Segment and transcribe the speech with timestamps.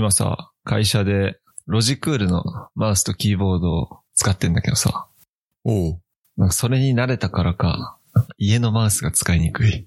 [0.00, 2.42] 今さ、会社でロジクールの
[2.74, 5.08] マウスとキーボードを使ってんだけどさ、
[5.62, 6.00] おう。
[6.38, 7.98] なんかそれに慣れたからか、
[8.38, 9.86] 家のマウスが使いにくい。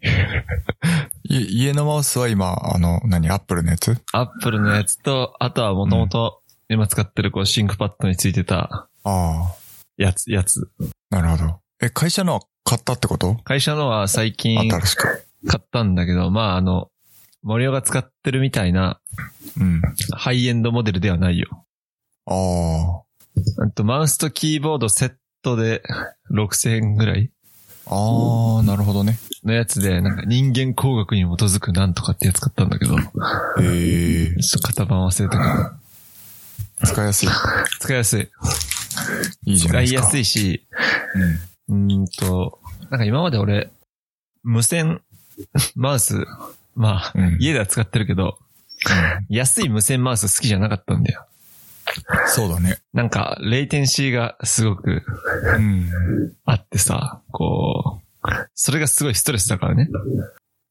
[1.23, 3.97] い家のマウスは今、あの、何、 Appleのやつ？
[4.11, 9.55] Appleのやつと、あとはもともと今使ってるこう ThinkPad についてたあ
[9.97, 10.69] やつ、やつ。
[11.09, 11.59] あ、なるほど。
[11.81, 13.37] え、会社のは買ったってこと？
[13.45, 15.25] 会社のは最近新しく。
[15.47, 16.91] 買ったんだけど、まああの、
[17.41, 19.01] 森尾が使ってるみたいな
[19.59, 19.81] うん。
[20.15, 21.65] ハイエンドモデルではないよ。
[22.25, 23.01] あ
[23.63, 25.83] あとマウスとキーボードセットで
[26.31, 27.31] 6000円ぐらい
[27.87, 27.95] あ。
[27.95, 29.17] ああ、なるほどね。
[29.43, 33.03] のやつで、なんか人間工学に基づくなんとかってやつ買ったんだけど、ちょ
[33.61, 35.43] ええっと型番忘れたけ
[36.85, 37.29] ど、使いやすい。
[37.79, 38.29] 使いやすい。
[39.45, 40.01] いいじゃないですか。
[40.01, 40.65] 使いやすいし、
[41.67, 41.85] うん。
[41.85, 43.69] うーんと、なんか今まで俺、
[44.43, 45.01] 無線、
[45.75, 46.25] マウス、
[46.75, 48.37] まあ、うん家では使ってるけど、
[49.29, 51.27] 安い無線マウス好きじゃなかったんだよ。
[52.27, 52.79] そうだね。
[52.93, 55.03] なんか、レイテンシーがすごく
[55.57, 55.89] うん。
[56.45, 59.89] あってさ、こう、それがすごいストレスだからね。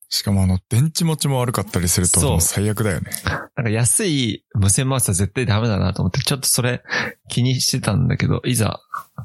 [0.09, 3.11] しかもあの、電池持ちも悪かったりすると、もう最悪だよね。
[3.57, 6.83] なんか安い無線マウスは絶対ダメだなと思って、ちょっとそれ
[7.29, 8.81] 気にしてたんだけど、いざ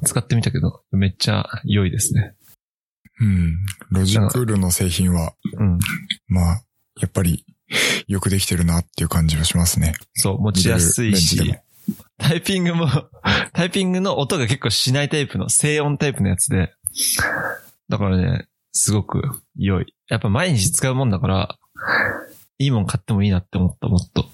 [0.06, 2.36] 使ってみたけど、めっちゃ良いですね。
[3.20, 3.58] うん。
[3.92, 5.80] ロジクールの製品は、うん。
[6.28, 6.62] まあ、
[7.00, 7.46] やっぱり、
[8.08, 9.94] よくできてるなっていう感じはしますね。
[10.14, 11.56] そう、持ちやすいし
[12.18, 12.88] タイピングも、
[13.54, 16.74] タイピングの音が結構しないタイプの、静音タイプのやつで、
[17.90, 19.22] だからね、すごく
[19.56, 19.94] 良い。
[20.10, 21.58] やっぱ毎日使うもんだから、
[22.60, 24.30] いいもん買ってもいいなって思った、もっと。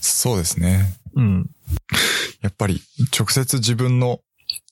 [0.00, 0.94] そうですね。
[1.14, 1.50] うん。
[2.42, 2.82] やっぱり、
[3.16, 4.20] 直接自分の、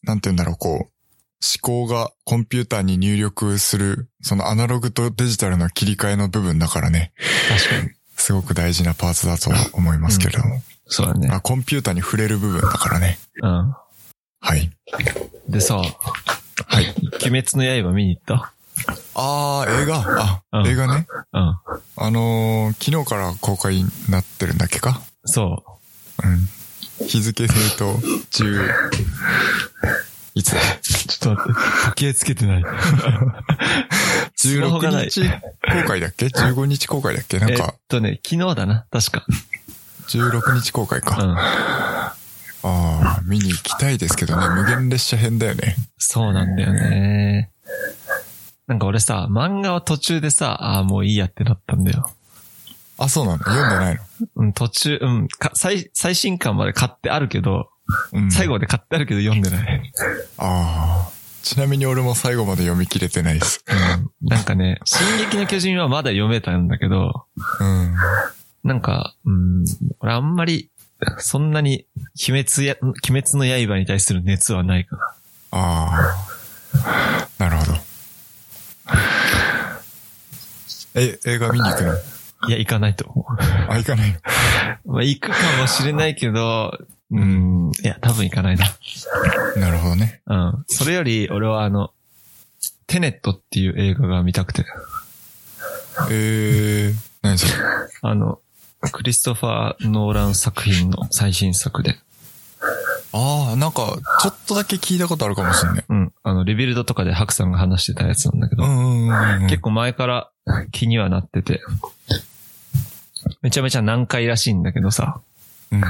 [0.03, 7.13] なんて言うんだろう、こう、思考がコンピューターに入力する、そのアナログとデジタルの切り替えの部分だからね、
[7.49, 8.00] 確かに。
[8.21, 10.63] すごく大事なパーツだとは思いますけれども。
[10.87, 11.29] そうだね。
[11.33, 13.19] あコンピューターに触れる部分だからね。
[13.43, 13.75] うん。
[14.41, 14.71] はい。
[15.49, 15.85] でさ、は
[16.81, 16.95] い。
[17.25, 18.53] 鬼滅の刃見に行った？
[19.15, 20.05] あー、映画？
[20.21, 21.07] あ、うん映画ね。
[21.33, 21.41] うん。
[21.41, 25.01] あのー昨日から公開になってるんだっけか？
[25.25, 25.63] そ
[26.23, 26.27] う
[27.05, 27.07] ん。
[27.07, 27.95] 日付で言うと、
[28.31, 28.69] 10、
[30.41, 30.51] いつ。
[30.83, 31.61] ちょっと待って。
[31.91, 32.65] 時計つけてない。
[34.37, 35.11] スマホがな ?16 い。
[35.11, 35.21] 日
[35.83, 37.39] 公開だっけ ?15 日公開だっけ？
[37.39, 39.25] なんえっか、とね、昨日だな、確か。
[40.09, 41.23] 16日公開か。
[41.23, 41.37] うん。
[41.39, 42.15] あ
[42.63, 45.77] あ、見に行きたいですけどね、無限列車編だよね。
[45.99, 47.51] そうなんだよね。
[48.67, 52.11] なんか俺さ、漫画は途中でさ、ああ、もういいやってなったんだよ。
[52.99, 53.39] あ、そうなの？
[53.39, 54.01] 読んでないの？
[54.37, 57.70] うん、途中、うん、か最、最新刊まで買ってあるけど、
[58.13, 58.31] うん。
[58.31, 59.93] 最後まで買ってあるけど読んでない。
[60.39, 61.11] ああ。
[61.43, 63.65] ちなみに俺も最後まで読み切れてないです。
[63.67, 67.25] うん、なんかね、進撃の巨人はまだ読めたんだけど、
[67.61, 67.95] うん。
[68.63, 69.65] なんか、うん、
[70.01, 70.71] 俺あんまり、
[71.17, 71.87] そんなに、
[72.29, 72.93] 鬼滅や、鬼
[73.23, 75.03] 滅の刃に対する熱はないかな。
[75.53, 76.17] あ
[76.75, 77.29] あ。
[77.39, 77.73] なるほど。
[80.95, 81.95] え、映画見に行くの？
[82.49, 83.25] いや、行かないと思
[83.69, 84.21] あ、行かない。
[84.85, 86.77] まあ、行くかもしれないけど、
[87.13, 88.67] うん、いや、多分行かないな。
[89.57, 90.23] なるほどね。
[90.27, 90.65] うん。
[90.69, 91.91] それより、俺はあの、
[92.87, 94.65] テネットっていう映画が見たくて。
[96.11, 97.53] えー、何それ？
[98.03, 98.39] あの、
[98.93, 101.97] クリストファー・ノーラン作品の最新作で。
[103.13, 105.85] ああ、なんか、ちょっとだけ聞いたことあるかもしれない。
[105.89, 106.13] うん。
[106.23, 109.49] あの、リビルドとかでハクさんが話してたやつなんだけど、うんうんうんうん。
[109.49, 110.31] 結構前から
[110.71, 111.61] 気にはなってて、
[113.43, 115.21] めちゃめちゃ難解らしいんだけどさ、
[115.73, 115.83] うん。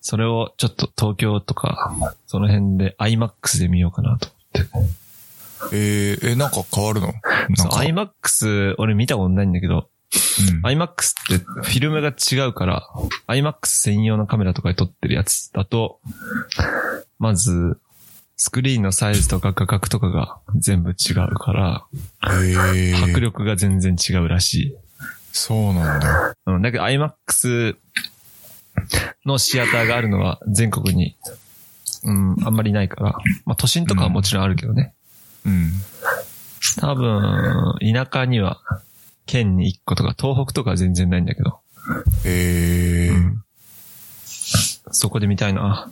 [0.00, 4.28] それをちょっと東京とか、その辺で IMAX で見ようかなと
[4.74, 5.76] 思って。
[5.76, 7.12] えー、え、なんか変わるの？
[7.54, 10.94] そう、IMAX、俺見たことないんだけど、うん IMAX っ
[11.28, 12.88] てフィルムが違うから、
[13.28, 16.00] IMAX 専用のカメラとかで撮ってるやつだと、
[17.18, 17.78] まず、
[18.36, 21.86] スクリーンのサイズとか画角とかが全部違うから、
[22.24, 24.76] えー、迫力が全然違うらしい。
[25.32, 26.34] そうなんだ。
[26.46, 27.76] うん、だけど IMAX
[29.24, 31.16] のシアターがあるのは全国に、
[32.04, 34.94] うん、あんまりないから、まあ都心とかはもちろんあるけどね。
[35.44, 35.72] うん。
[36.78, 38.60] 多分、田舎には、
[39.26, 41.60] 県に1個とか、東北とかは全然ないんだけど、
[42.24, 43.44] えー、うん
[44.92, 45.90] そこで見たいな。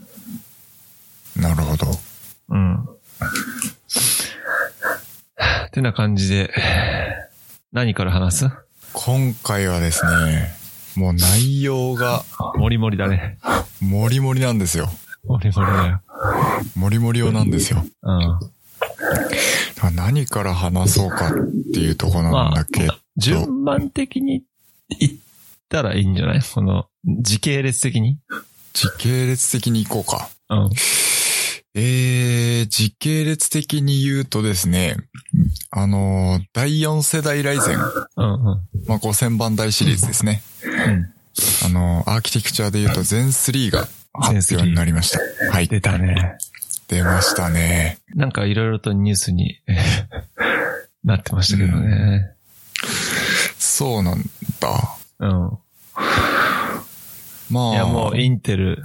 [1.37, 1.87] なるほど。
[2.49, 2.83] うん。
[2.83, 2.87] っ
[5.71, 6.53] てな感じで、
[7.73, 8.51] 何から話す？
[8.93, 10.53] 今回はですね、
[10.99, 12.25] もう内容が
[12.57, 13.39] もりもりだね。
[13.81, 14.91] もりもりなんですよ。
[15.25, 16.03] もりもりだよ。
[16.75, 17.87] もりもり用なんですよ。
[18.03, 18.39] うん。
[19.95, 21.35] 何から話そうかっ
[21.73, 24.43] ていうところなんだけど、順番的に
[24.99, 25.13] 言っ
[25.69, 26.41] ったらいいんじゃない？
[26.43, 28.19] この、時系列的に？
[28.73, 30.31] 時系列的に行こうか。
[30.49, 30.71] うん。
[31.75, 34.97] えー、時系列的に言うとですね、
[35.71, 37.79] あのー、第4世代ライゼン、
[38.17, 38.45] うんうん。
[38.87, 40.43] まあ、5000番台シリーズですね。
[40.65, 41.13] うん。
[41.67, 45.53] あのー、アーキテクチャで言うと全3が発表になりました。
[45.53, 45.69] はい。
[45.69, 46.39] 出たね。
[46.89, 47.99] 出ましたね。
[48.15, 49.61] なんかいろいろとニュースに
[51.05, 52.33] なってましたけどね。
[53.59, 54.23] そうなん
[54.59, 54.99] だ。
[55.21, 55.59] うん。
[57.51, 57.73] まあ。
[57.73, 58.83] いやもうインテル、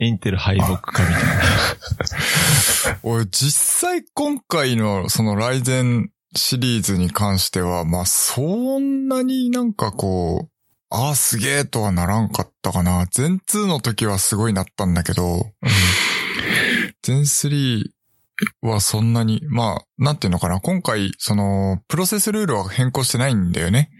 [0.00, 1.30] インテル敗北かみたいな。
[3.02, 10.50] 俺実際今回のそのライゼンシリーズに関しては、まあそんなになんかこう、
[10.90, 13.06] ああすげえとはならんかったかな。
[13.12, 15.52] 全2の時はすごいなったんだけど、
[17.02, 17.84] 全3
[18.62, 20.60] はそんなに、まあ、なんていうのかな。
[20.60, 23.90] 今回、その、プロセスルールは変更してないんだよね。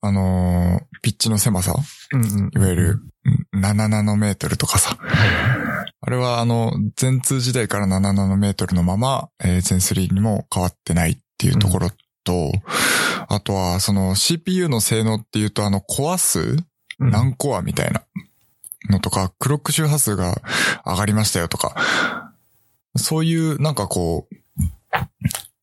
[0.00, 1.74] あのー、ピッチの狭さ。
[2.12, 2.50] うんうん。
[2.54, 3.00] いわゆる、
[3.54, 4.96] 7ナノメートルとかさ。
[6.02, 11.90] あれはあの、全2時代から7ナノメートルのまま、えー、全3にも変わってないっていうところ
[12.24, 12.52] と、
[13.28, 16.56] あとはその CPU の性能っていうとあのコア数
[16.98, 18.02] うん何コアみたいな
[18.90, 20.40] のとか、クロック周波数が
[20.84, 22.32] 上がりましたよとか、
[22.96, 24.34] そういうなんかこう、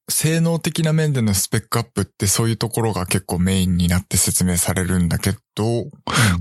[0.10, 5.86] 性能的な面でのスペックアップってそういうところが結構メインになって説明されるんだけど、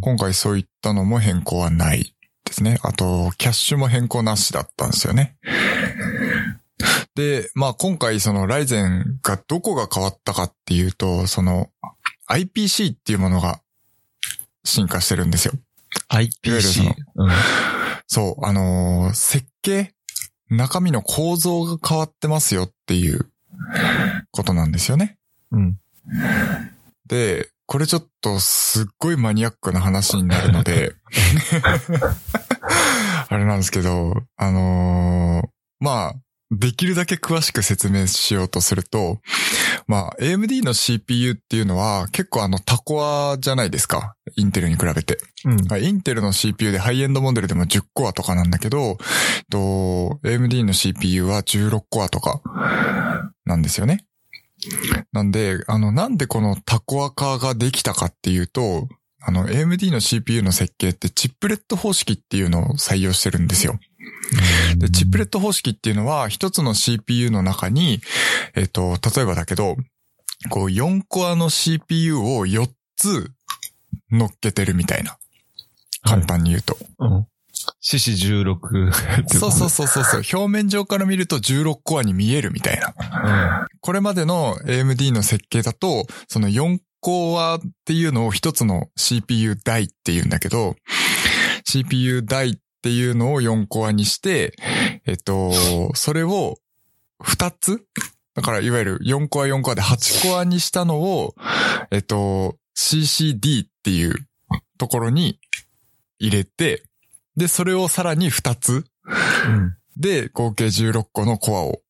[0.00, 2.14] 今回そういったのも変更はない
[2.44, 2.78] ですね。
[2.82, 5.36] あと、キャッシュも変更なしだったんですよね。
[7.16, 11.70] で、まあ今回そのライゼンがどこが変わったかっていうと、その
[12.28, 13.60] IPC っていうものが
[14.64, 15.54] 進化してるんですよ。
[16.12, 16.94] いわゆるそ IPC の。
[17.16, 17.30] うん。
[18.06, 19.92] そう、あのー設計
[20.48, 23.28] 中身の構造が変わってますよっていう
[24.30, 25.18] ことなんですよね。
[25.50, 25.78] うん。
[27.06, 30.94] で、これちょっとすっごいマニアックな話になるので、
[33.28, 35.48] あれなんですけど、あのー
[35.80, 36.14] まあ、
[36.50, 39.20] できるだけ詳しく説明しようとすると、
[39.86, 44.16] まあ、AMD の CPU っていうのは結構あのタコアじゃないですか。
[44.36, 45.18] インテルに比べて。
[45.44, 45.82] うん。
[45.82, 48.98] インテルの CPU でハイエンドモデルでも10コアとかなんだけど、
[49.50, 52.40] と、AMD の CPU は16コアとか
[53.44, 54.06] なんですよね。
[55.12, 58.88] なんで、あの、なんでこのタコア化ができたかっていうと、
[59.20, 63.78] あの、AMD の CPU の設計ってチップレット方式っていうのを採用してるんですよ。
[64.78, 68.00] で、チップレット方式っていうのは、一つの CPU の中に、
[68.54, 69.76] えっと、例えばだけど、
[70.50, 73.30] こう、4コアの CPU を4つ
[74.10, 75.18] 乗っけてるみたいな。
[76.02, 76.76] 簡単に言うと。
[76.98, 77.26] うん。
[77.80, 80.22] 獅子16ってそうそうそうそうそう。
[80.32, 82.94] 表面上から見ると16コアに見えるみたいな。
[83.80, 90.76] これまでの AMD の設計だと、その4コアっていうのを一つの CPU 台っていうんだけど、
[91.64, 94.54] CPU 台っていうのを4コアにして、
[95.06, 95.50] えっと、
[95.96, 96.58] それを
[97.20, 97.84] 2つ
[98.36, 101.34] だからいわゆる4コア4コアで8コアにしたのを、
[101.90, 104.14] えっと、CCD っていう
[104.78, 105.40] ところに
[106.20, 106.84] 入れて、
[107.36, 108.84] で、それをさらに2つ
[109.48, 109.76] うん。
[109.96, 111.80] で、合計16個のコアを、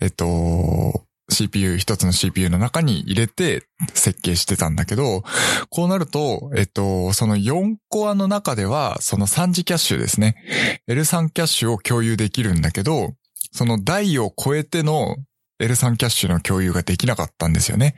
[0.00, 3.64] えっと、CPU、一つの CPU の中に入れて
[3.94, 5.22] 設計してたんだけど、
[5.70, 10.36] こうなると、えっと、その4コアの中では、その3次キャッシュですね。
[10.88, 13.14] L3 キャッシュを共有できるんだけど、
[13.52, 15.16] その台を超えての
[15.60, 17.96] L3 キャッシュの共有ができなかったんですよね。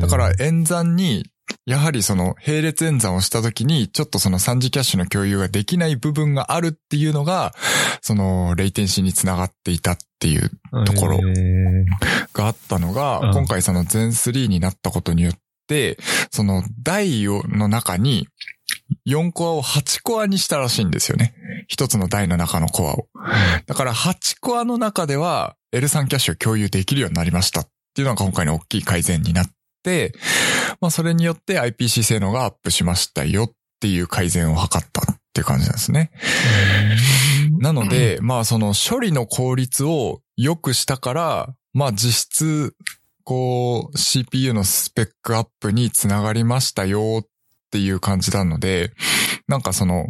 [0.00, 1.26] だから演算に、
[1.66, 7.54] やはりその並列演算をしたときに、ちょっとその3次キャッシュの共有ができない部分があるっていうのが、
[8.00, 10.50] そのレイテンシーにつながっていたっていう
[10.84, 11.20] ところ
[12.32, 15.34] があったのが、うん今回その全3になったことによっ
[15.66, 15.98] て、
[16.30, 18.26] その台をの中に
[19.06, 21.34] 4コアを8コアにしたらしいんですよね。
[21.68, 23.08] 一つの台の中のコアを。
[23.66, 29.52] だから8コアの中では L3 キャッシュを共有できるようになりましたっていうのが今回の大きい改善になって、
[30.80, 36.10] まあそれによって IPC 性能がアップしましたよっていう改善を図ったっていう感じなんですね。
[37.58, 42.74] なので、まあその処理の効率を良くしたから、まあ実質、
[43.24, 47.26] こう CPU のスペックアップにつながりましたよっ
[47.70, 48.92] ていう感じなので、
[49.46, 50.06] なんかその、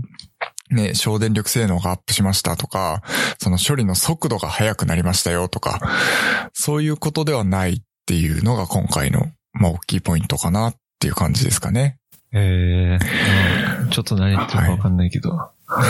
[0.71, 3.03] ね、省電力性能がアップしましたとか、
[3.41, 5.81] その処理の速度が速くなりましたよとか、
[6.53, 9.27] そういうことではないっていうのが今回の、
[9.59, 11.99] まあ大きいポイントかなっていう感じですかね。
[12.33, 15.31] ええうんちょっと何言ってるかわかんないけど。
[15.69, 15.83] なん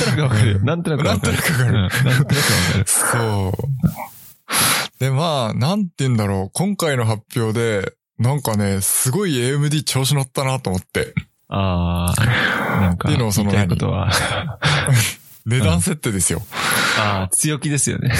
[0.00, 0.58] となくわかるよ。
[0.60, 1.32] なんとなくわかる。
[1.32, 2.84] なんとなくわかるうんなんとなくわかる。
[2.86, 4.98] そう。
[4.98, 6.50] で、まあ、なんて言うんだろう。
[6.54, 11.14] 今回の発表で、なんかね、すごい AMD 調子乗ったなと思って。
[11.48, 14.10] ああ、なんか、っていうのをそのことは、
[15.46, 16.42] 値段設定ですよ。
[16.98, 18.12] ああ、強気ですよね。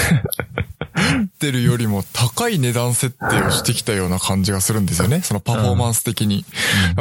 [0.97, 5.21] インテルよりも高い値段設定をしてきたような感じがするんですよね。
[5.21, 6.45] そのパフォーマンス的に。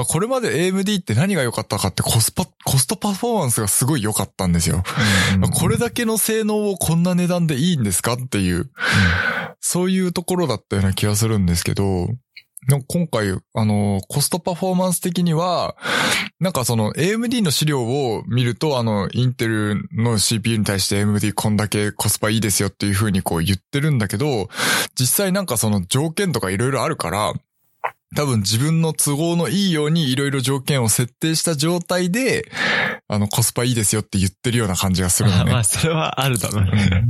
[0.08, 4.82] これまで AMD って何が良かったかってコスパ、コストパフォーマンスがすごい良かったんですよ。
[5.42, 8.70] うんこれだけの性能をこんな値段でいいんですかっていう、
[9.60, 12.08] そういうところだったような気がするんですけど、
[12.88, 15.76] 今回、あの、コストパフォーマンス的には、
[16.40, 24.48] なんかその AMD の資料を見ると、あの、インテルの CPU に対して AMD こんだけコスパいいですよっていう風にこう言ってるんだけど、
[24.98, 27.34] 実際なんかその条件とかいろいろあるから、
[28.14, 32.50] 多分自分の都合のいいようにいろいろ条件を設定した状態で、
[33.08, 35.50] あの、コスパいいですよって言ってるような感じがするのね。
[35.52, 37.04] まあ、それはあるだろうね。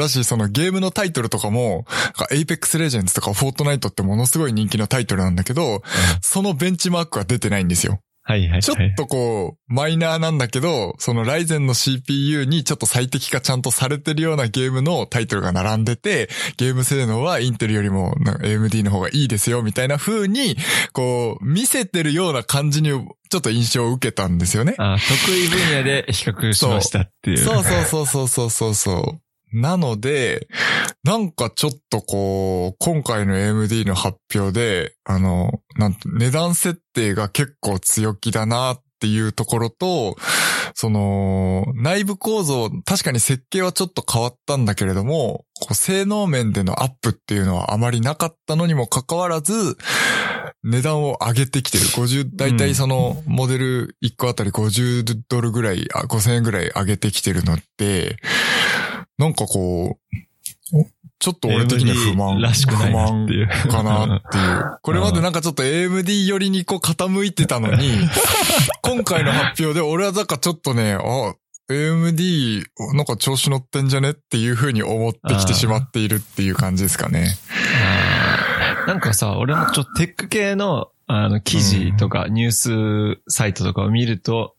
[0.00, 5.82] だし、そのゲームのタイトルとかも、なんか Apex Legends とか Fortnite ってものすごい人気のタイトルなんだけど、
[6.20, 8.00] そのベンチマークは出てないんですよ。
[8.22, 8.62] はいはいはい。
[8.62, 20.56] ちょっとこう、マイナーなんだけど、そのライゼンの CPU にちょっと最適化ちゃんとされてるようなゲームのタイトルが並んでて、ゲーム性能はインテルよりも AMD の方がいいですよ、みたいな風に、
[20.92, 24.74] こう、見せてるような感じに、ちょっと印象を受けたんですよね。
[24.78, 27.38] あ得意分野で比較しましたっていう。
[27.38, 29.29] そうそうそうそうそうそうそう。
[29.52, 30.48] なので、
[31.02, 40.16] なんかちょっとこう、今回の AMD の発表で、あの、なんと値段設定が結構強気だなっていうところと、
[40.74, 49.76] その、内部構造、確かに設計はちょっと変わったんだけれども、こう性能面でのアップっていうのはあまりなかったのにもかかわらず、
[50.62, 51.84] 値段を上げてきてる。
[51.84, 58.16] 50、だいたいその、モデル1個あたり50ドルぐらい、あ5000円ぐらい上げてきてるのって、
[59.20, 59.98] なんかこ
[60.72, 60.84] う、
[61.18, 62.40] ちょっと俺的には不満。
[62.40, 64.78] らしくないなっていう不満かなっていう。
[64.80, 67.90] これまでなんかちょっと AMD 寄りにこう傾いてたのに、
[68.80, 71.34] 今回の発表で俺はなんかちょっとね、あ、
[71.68, 77.36] AMD なんか調子乗ってんじゃねっていう風に思ってきてしまっているっていう感じですかね。
[78.86, 84.54] なんかさ、俺もちょっとテック系の、あの、記事とかニュースサイトとかを見ると、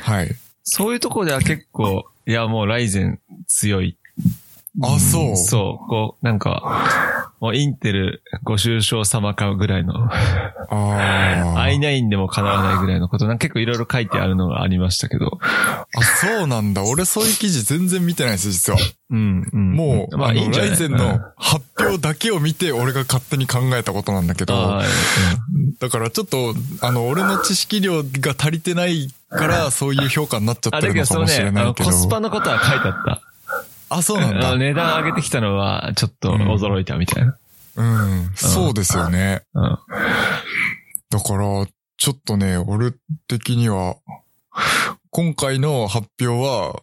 [0.00, 0.30] はい。
[0.62, 3.98] そういうところでは結構、いや、もうライゼン強い。
[4.82, 5.36] あ、そう。
[5.36, 11.60] そう、こう、なんか、もうインテルご愁傷様かぐらいの、ああ。
[11.68, 15.86] i9 でも叶わないぐらいのこと、なんか結構いろいろ書いてあるのがありましたけど、あ、
[16.20, 16.82] そうなんだ。
[16.84, 18.78] 俺そういう記事全然見てないです、実は。
[19.10, 19.72] うん、うん。
[19.72, 24.86] もう、まあいいライゼンの発表だけを見て、俺が勝手に考えたことなんだけど、あー
[25.78, 31.90] だからちょっと、あの、俺の知識量が足りてないから、そういう評価になっちゃっあ、てるのかもしれ、ないけど。
[31.90, 33.22] コスパのことは書いてあった。
[33.88, 34.56] あ、そうなんだ。
[34.56, 37.38] 値段上げてきたのは、ちょっと驚いたみたいな。
[37.76, 38.30] うん。
[38.34, 39.42] そうですよね。
[39.54, 39.78] うん。
[41.10, 41.66] だから、
[41.98, 42.92] ちょっとね、俺
[43.28, 43.96] 的には、
[45.10, 46.82] 今回の発表は、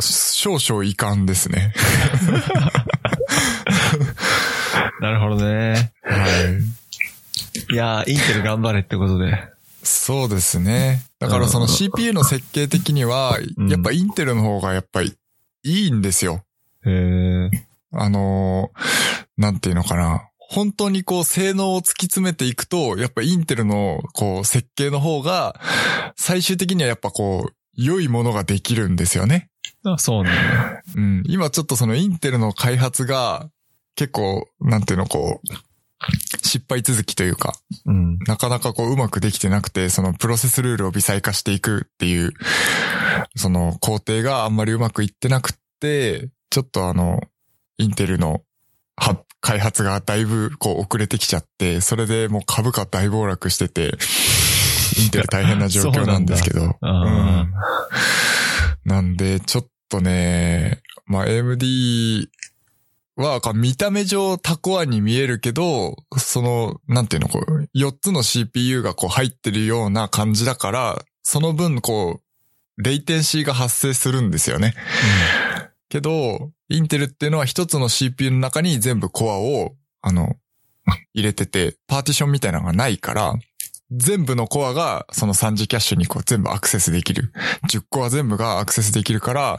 [0.00, 1.72] 少々遺憾ですね。
[5.00, 5.92] なるほどね。
[6.02, 6.16] は
[7.70, 7.74] い。
[7.74, 9.50] いやー、インテル頑張れってことで。
[9.82, 11.02] そうですね。
[11.18, 15.14] だからその CPU の設計的には、うんやっぱインテルの方がやっぱり
[15.62, 16.44] いいんですよ。
[16.84, 17.50] へえ。
[17.92, 20.28] あのーなんていうのかな。
[20.38, 25.58] 本当にこう性能を突き詰めていくと、やっぱインテルのこう設計の方が、
[26.16, 29.48] 最終的にはやっぱこう、良いものができるんですよね。
[29.84, 30.82] あ、そうなんだ。
[30.94, 31.22] うん。
[31.26, 33.48] 今ちょっとそのインテルの開発が、
[33.94, 37.54] 結構、なんていうのこう、失敗続きというか、
[37.86, 38.18] うん。
[38.26, 42.32] なかなかこううまくできてなくて、そのプロセスルールを微細化していくっていう、
[43.36, 47.20] その工程があんまりうまくいってなくって、ちょっとあの、
[47.78, 48.42] インテルの
[48.96, 53.92] は開発がだいぶこう遅れてきちゃって、それでもう株価大暴落してて、
[54.98, 56.76] インテル大変な状況なんですけど。
[56.80, 57.52] あーうん
[58.84, 62.28] なんで、ちょっとね、まあ AMD
[63.20, 72.20] は見た目上タコアに見えるけど、その、なんていうの、こう、4つの CPU がこう入ってるような感じだから、その分こ
[72.78, 74.74] う、レイテンシーが発生するんですよね。
[75.88, 80.36] けど、インテルっていうのは一つの CPU の中に全部コアを、あの、
[81.12, 83.34] 入れてて、パーティションみたいなのがないから、
[83.90, 87.32] 全部のコアがその3次キャッシュにこう全部アクセスできる。
[87.68, 89.56] 10コア全部がアクセスできるから、や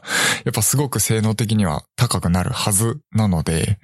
[0.49, 3.79] っぱすごく性能的には高くなるはずなので、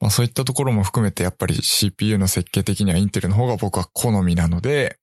[0.00, 4.98] まあそういったところも含めてやっぱり CPU の設計的にはインテルの方が僕は好みなので、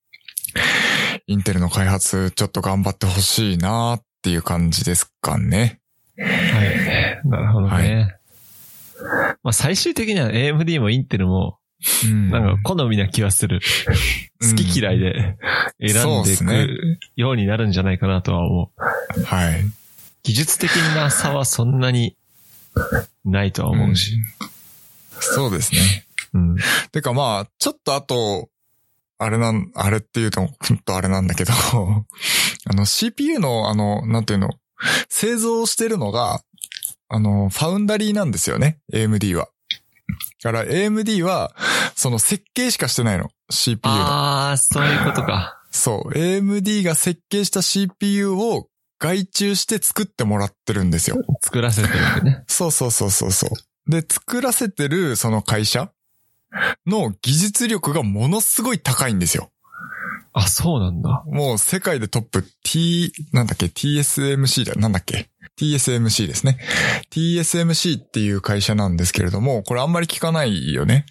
[1.26, 5.80] インテルの開発ちょっと頑張ってほしいなっていう感じですかね。
[6.16, 7.28] はい。
[7.28, 8.16] なるほどね。
[9.42, 11.57] まあ最終的には AMD もインテルも、
[12.04, 13.60] うんなんか好みな気はする。
[14.40, 15.36] 好き嫌いで
[15.80, 18.72] 選んでいくようになるんじゃないかなとは思
[19.16, 19.22] う。
[19.24, 19.64] はい。
[20.22, 22.16] 技術的な差はそんなに
[23.24, 24.16] ないとは思うし。
[25.20, 26.06] そうですね。
[26.34, 26.56] うん。
[26.92, 28.48] てかまあ、ちょっとあと、
[29.18, 31.52] あれなん、あれっていうと、ほんとあれなんだけど、
[32.66, 34.50] あの CPU のあの、なんていうの、
[35.08, 36.40] 製造してるのが、
[37.08, 39.48] あの、ファウンダリーなんですよね、AMD は。
[40.42, 41.52] だから AMD は、
[41.96, 43.90] その設計しかしてないの、CPU の。
[44.00, 45.60] ああ、そういうことか。
[45.70, 48.68] そう、AMD が設計した CPU を
[49.00, 51.18] 外注して作ってもらってるんですよ。
[51.42, 52.44] 作らせてるんでね。
[52.48, 53.90] そうそうそうそうそう。
[53.90, 55.90] で、作らせてるその会社
[56.86, 59.50] の技術力がものすごい高いんですよ。
[60.32, 61.24] あ、そうなんだ。
[61.26, 65.30] もう世界でトップ T、なんだっけ ?TSMC だ、なんだっけ？
[65.56, 66.58] ?TSMC ですね。
[67.10, 71.06] TSMC っていう会社なんですけれども、これあんまり聞かないよね。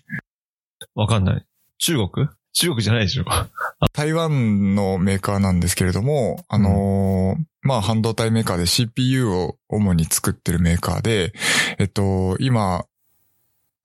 [0.96, 1.46] わかんない。
[1.79, 2.27] 中国？
[2.53, 3.25] 中国じゃないでしょ。
[3.94, 11.34] 台湾のメーカーなんですけれども、あのーまあ、半導体メーカーで CPU を主に作ってるメーカーで、
[11.77, 12.86] えっと、今、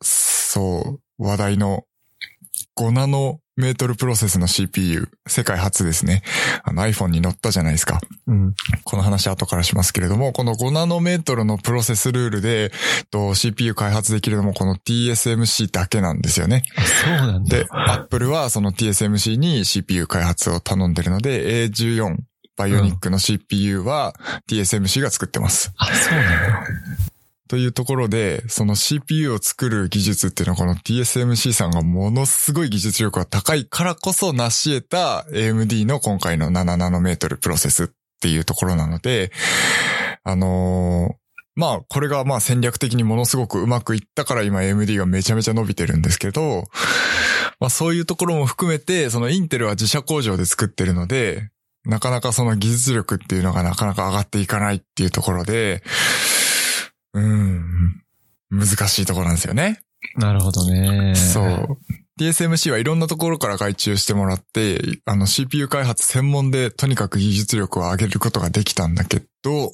[0.00, 1.84] そう、話題の
[2.78, 6.22] 5ナノメートルプロセスの CPU、世界初ですね。
[6.64, 8.00] あの iPhone に乗ったじゃないですか。
[8.26, 8.54] うん。
[8.84, 12.70] この話後からしますけれども、この5ナノメートルのプロセスルールで、えっ
[13.10, 16.62] と CPU 開発できるのもこの TSMC だけなんですよね。
[16.76, 17.58] あ、そうなんだ。
[17.58, 22.16] で、Apple はその TSMC に CPU 開発を頼んでるので、A14
[22.56, 24.14] バイオニックの CPU は
[24.48, 25.72] TSMC が作ってます。
[25.76, 26.66] あ、そうなんだ。
[27.52, 37.88] というところで、その CPU を作る技術っていうのはこの TSMC さんがものすごい技術力が高いからこそ成し得た AMD の今回の7ナノメートルプロセスっ
[38.22, 39.32] ていうところなので、
[40.24, 41.14] あのー
[41.56, 46.64] まあ、これがまあ戦略的にものすごくうまくいったから今 AMD がめちゃめちゃ伸びてるんですけど、
[47.60, 51.50] まあそういうところも含めて、そのインテルは自社工場で作ってるので、
[51.84, 55.82] なかなかその技術力っていうのがなかなか上がっていかないっていうところで、
[57.14, 58.02] うん、
[58.50, 59.82] 難しいところなんですよね。
[60.16, 61.14] なるほどね。
[61.14, 61.78] そう。
[62.20, 69.72] TSMC はいろんなところから外注してもらって、あの CPU 開発専門でとにかく技術力を上げることができたんだけど、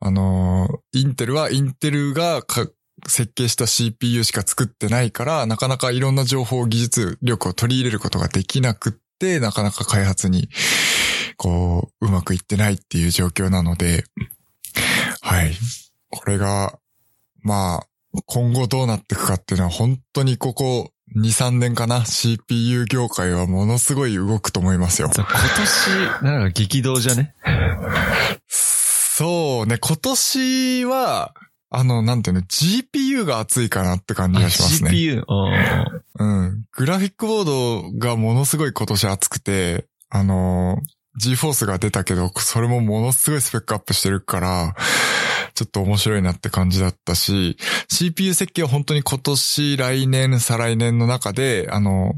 [0.00, 2.66] あの、インテルはインテルがか
[3.06, 10.48] 設計した CPU しか作ってないから、なかなかいろんな情報、技術力を取り入れることができなくって、なかなか開発に、
[11.36, 14.04] こう、うまくいってないっていう状況なので、
[15.20, 15.54] はい。
[16.14, 16.78] これが、
[17.42, 17.86] まあ、
[18.26, 25.10] 今後どうなっていくかっていうのは本当にここ2、3年かな CPU 業界はものすごい動くと思いますよ。
[25.14, 27.34] 今年、なんか激動じゃね？
[28.48, 31.34] そうね、今年は、
[31.70, 34.90] あの、なんていうの、GPU が熱いかなって感じがしますね。
[34.90, 35.24] GPU。
[36.18, 36.64] うんうん。
[36.72, 40.78] グラフィックボードがものすごい今年熱くて、あの、
[41.20, 44.74] GForce が出たけど、それもものすごいスペックアップしてるから、
[45.54, 47.56] ちょっと面白いなって感じだったし、
[47.88, 52.14] CPU 設計は本当に今年、来年、再来年の中で、あの、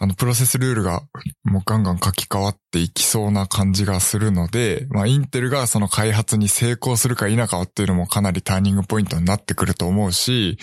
[0.00, 1.02] あの、プロセスルールが
[1.44, 10.58] もうガンガン書き換わっていきそうな感じがするので、まあ、インテルがその開発に成功するか否かっていうのもかなりターニングポイントになってくると思うし、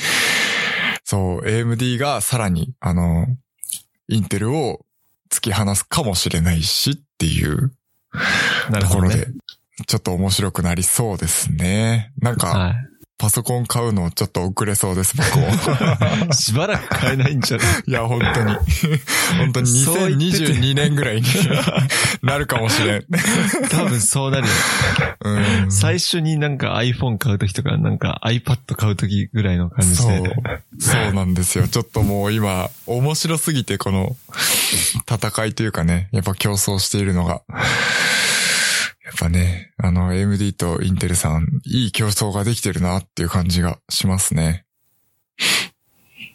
[1.04, 3.28] そう、AMD がさらに、あの、
[4.08, 4.86] インテルを
[5.30, 7.72] 突き放すかもしれないしっていう
[8.70, 9.28] なるほどねところで。、
[9.88, 12.12] ちょっと面白くなりそうですね。
[12.20, 12.76] なんか、は
[13.18, 15.48] パソコン買うのちょっと遅れそうです、僕も。
[16.32, 16.34] い。
[16.34, 17.68] しばらく買えないんじゃない？
[17.86, 18.56] いや、本当に。
[19.38, 21.28] 本当にそう言ってて2022年ぐらいに
[22.24, 23.06] なるかもしれん。
[23.70, 24.54] 多分そうなるよ。
[25.24, 25.72] うん。
[25.72, 30.36] 最初になんか iPhone 買うときとか、なんか iPad 買うときぐらいの感じそうで。。
[30.80, 31.68] そうなんですよ。
[31.68, 34.16] ちょっともう今、面白すぎてこの
[35.08, 37.44] 戦いというかね、やっぱ競争しているのが。
[39.04, 44.66] やっぱね、あの、AMD とインテルさん、いい競争ができてるなっていう感じがしますね。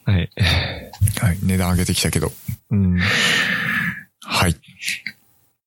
[0.04, 0.30] はい。
[1.20, 1.38] はい。
[1.42, 2.32] 値段上げてきたけど。
[2.70, 2.98] うん。
[4.20, 4.56] はい。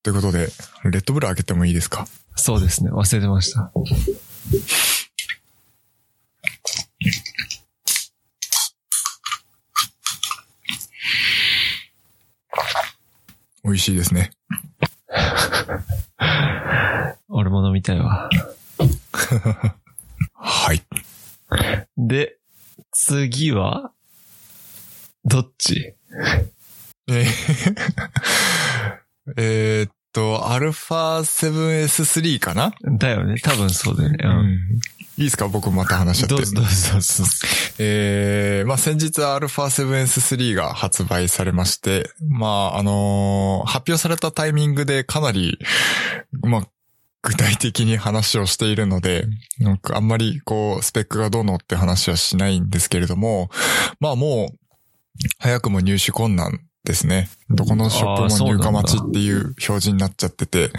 [0.03, 0.49] ということで、
[0.83, 2.07] レッドブル開けてもいいですか？
[2.35, 2.91] そうですね。
[2.91, 3.71] 忘れてました。
[13.63, 14.31] 美味しいですね。
[17.29, 18.29] 俺も飲みたいわ。
[20.33, 20.81] はい。
[21.97, 22.37] で、
[22.91, 23.91] 次は、
[25.25, 25.93] どっち？
[27.07, 27.25] えー
[29.37, 32.73] えーっと、アルファ 7S3 かな？
[32.97, 33.39] だよね。
[33.41, 34.17] 多分そうだよね。
[34.23, 34.27] う。
[34.27, 34.57] うんん。
[35.17, 35.47] いいですか？
[35.47, 36.35] 僕また話しちゃって。
[36.35, 37.23] どうぞどうぞどうぞ。
[37.77, 45.59] えー、まあ、先日 α7S3 が発売されまして、まあ、あのー発表されたタイミングでかなり、
[46.41, 46.67] まあ、
[47.21, 49.25] 具体的に話をしているので、
[49.91, 53.49] あんまりこう、スペックがどうのって話はしないんですけれども、
[53.99, 54.57] まあもう、
[55.37, 57.29] 早くも入手困難ですね。
[57.49, 60.71] どこのショップも入荷待ちっていう表示になっちゃってて、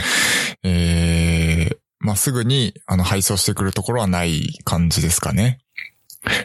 [0.63, 5.59] えー、まあすぐにあの配送してくるところはない感じですかね。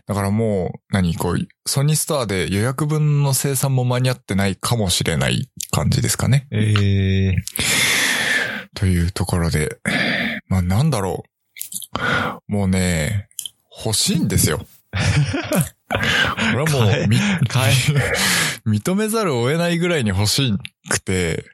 [0.08, 6.48] だからもう、何こう、ソニーストアで予約分の生産も間に合ってないかもしれない感じですかね。
[6.52, 7.36] ええ
[8.76, 9.80] というところで、
[10.48, 11.24] まあなんだろ
[12.48, 12.52] う。
[12.52, 13.28] もうね、
[13.84, 14.60] 欲しいんですよ。
[14.60, 14.66] こ
[16.58, 17.74] れはもう み、買
[18.68, 20.54] 認めざるを得ないぐらいに欲し
[20.90, 21.46] くて、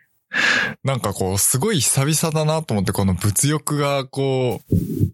[0.83, 4.61] なんかこう、すごい久々だなと思って、この物欲がこ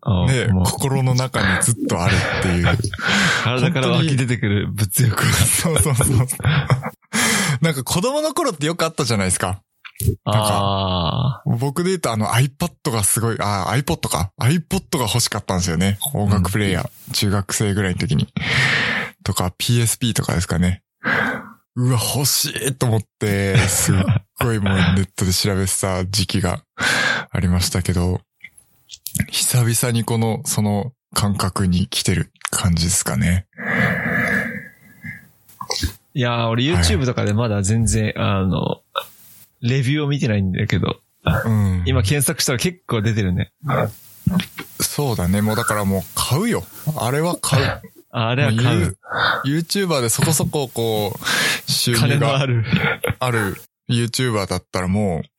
[0.01, 2.77] あう、ね、心の中にずっとあるっていう。
[3.43, 5.33] 体から湧き出てくる物欲が。
[5.33, 6.27] そうそうそう。
[7.61, 9.61] なんか子供の頃ってよくあったじゃないですか。
[10.25, 11.49] ああ。
[11.59, 15.97] 僕で言うとあの iPad がすごい、あ、iPod か？iPod が欲しかったんですよね。
[16.13, 17.13] 音楽プレイヤー。
[17.13, 18.27] 中学生ぐらいの時に。
[19.23, 20.83] とか PSP とかですかね。
[21.75, 23.95] うわ、欲しいと思って、すっ
[24.39, 26.63] ごいもうネットで調べてた時期が
[27.29, 28.21] ありましたけど、
[29.29, 33.45] 久々にこの、その感覚に来てる感じですかね。
[36.13, 38.81] いやー、俺 YouTube とかでまだ全然、あの、
[39.61, 40.99] レビューを見てないんだけど、
[41.45, 41.83] うん。
[41.85, 43.51] 今検索したら結構出てるね。
[44.79, 45.41] そうだね。
[45.41, 46.63] もうだからもう買うよ。
[46.97, 47.65] あれは買う。
[47.65, 47.81] あ
[48.29, 48.97] あれは買う。
[49.45, 52.65] YouTuber でそこそここう、収入がある。
[53.19, 53.55] ある
[53.89, 55.29] YouTuber だったらもう、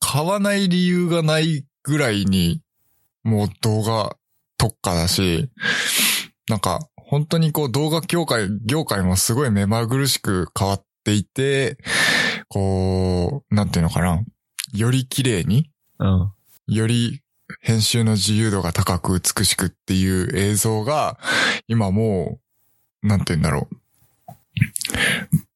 [0.00, 2.60] 買わない理由がないぐらいに、
[3.22, 4.16] もう動画
[4.58, 5.50] 特化だし、
[6.48, 11.76] なんか、本当にこう動画業界、業界もすごい目まぐるしく変わっていて、
[12.48, 14.22] こう、なんていうのかな。
[14.72, 16.32] より綺麗に、うん。
[16.68, 17.22] より
[17.60, 21.18] 編集の自由度が高く美しくっていう映像が、
[21.68, 22.38] 今も
[23.02, 23.76] う、なんて言うんだろう。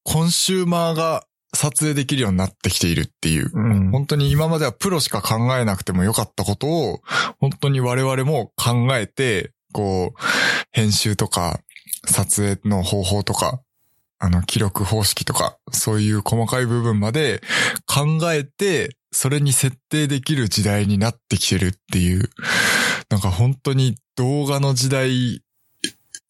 [0.05, 1.24] コンシューマーが
[1.55, 3.50] 撮影できるようになってきているっていう。
[3.53, 3.90] うん。
[3.90, 7.00] 本当に今まではプロしか考えなくてもよかったことを、
[7.40, 10.20] 本当に我々も考えて、こう、
[10.70, 11.61] 編集とか、
[12.07, 13.61] 撮影の方法とか、
[14.22, 17.40] あの、記録方式とか、そういう細かい部分まで
[17.87, 22.30] 考えて、それに設定できる時代になってきてるっていう、
[23.09, 25.42] なんか本当に動画の時代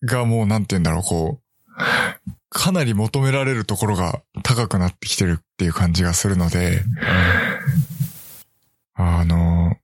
[0.05, 6.83] がもうなんて言うんだろう、こう、かなり求められるところが高くなってきてるっていう感じがするので、
[8.95, 9.77] あの、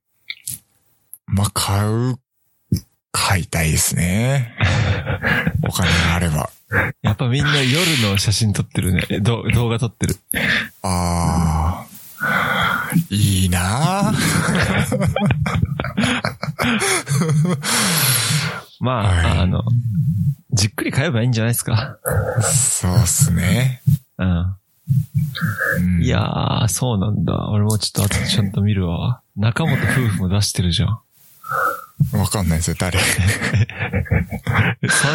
[1.25, 2.15] まあ、買う、
[3.11, 4.55] 買いたいですね。
[5.67, 6.49] お金があれば。
[7.01, 9.19] やっぱみんな夜の写真撮ってるね。
[9.21, 10.15] ど動画撮ってる。
[10.81, 11.85] あ
[12.21, 14.13] あ、いいなあ
[18.79, 19.63] まあ、はいあの、
[20.53, 21.97] じっくり買えばいいんじゃないですか。
[22.41, 23.81] そうっすね。
[24.17, 24.27] うん。
[24.29, 24.43] う
[25.99, 27.49] んいやー、そうなんだ。
[27.49, 29.21] 俺もちょっと後でちゃんと見るわ。
[29.35, 30.99] 中本夫婦も出してるじゃん。
[32.13, 32.99] わかんないですよ、誰。
[32.99, 33.05] サ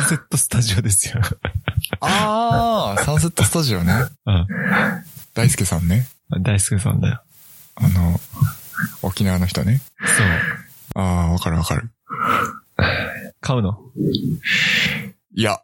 [0.01, 1.21] ンセットスタジオですよ。
[2.01, 3.95] ああ、サンセットスタジオね。
[4.27, 4.47] うん。
[5.35, 6.07] 大輔さんね。
[6.41, 7.23] 大輔さんだよ。
[7.77, 8.21] あの、
[9.03, 9.81] 沖縄の人ね。
[10.01, 11.03] そう。
[11.03, 11.91] ああ、わかるわかる。
[13.41, 13.79] 買うの？
[15.35, 15.61] いや、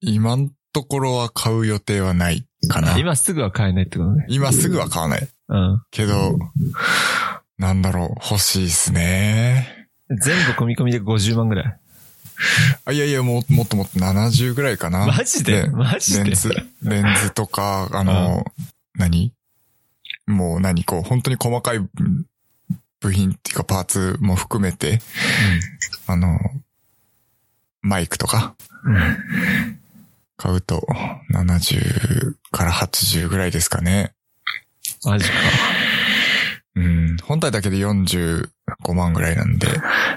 [0.00, 2.98] 今んところは買う予定はないかな。
[2.98, 4.26] 今すぐは買えないってことね。
[4.28, 5.28] 今すぐは買わない。
[5.48, 5.82] うん。
[5.90, 6.38] けど、
[7.58, 9.79] なんだろう、欲しいっすね。
[10.10, 11.80] 全部込み込みで50万ぐらい。
[12.84, 15.06] あ、いやいや、もう、もっともっと70ぐらいかな。
[15.06, 15.64] マジで？
[15.64, 16.24] ねマジで？
[16.24, 16.48] レンズ、
[16.82, 18.44] レンズとか、あの、
[18.94, 19.32] 何？
[20.26, 21.88] もう何こう、本当に細かいうん
[23.00, 25.00] 部品っていうかパーツも含めて、
[26.06, 26.38] あの、
[27.82, 29.16] マイクとかうん。
[30.36, 30.86] 買うと
[31.34, 34.14] 70から80ぐらいですかね。
[35.04, 35.32] マジか。
[36.76, 38.48] うん、本体だけで45
[38.94, 39.66] 万ぐらいなんで、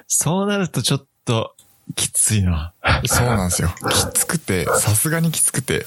[0.08, 1.56] そうなるとちょっと、
[1.96, 2.74] きついな。
[3.06, 3.74] そうなんですよ。
[3.90, 5.86] きつくて、さすがにきつくて、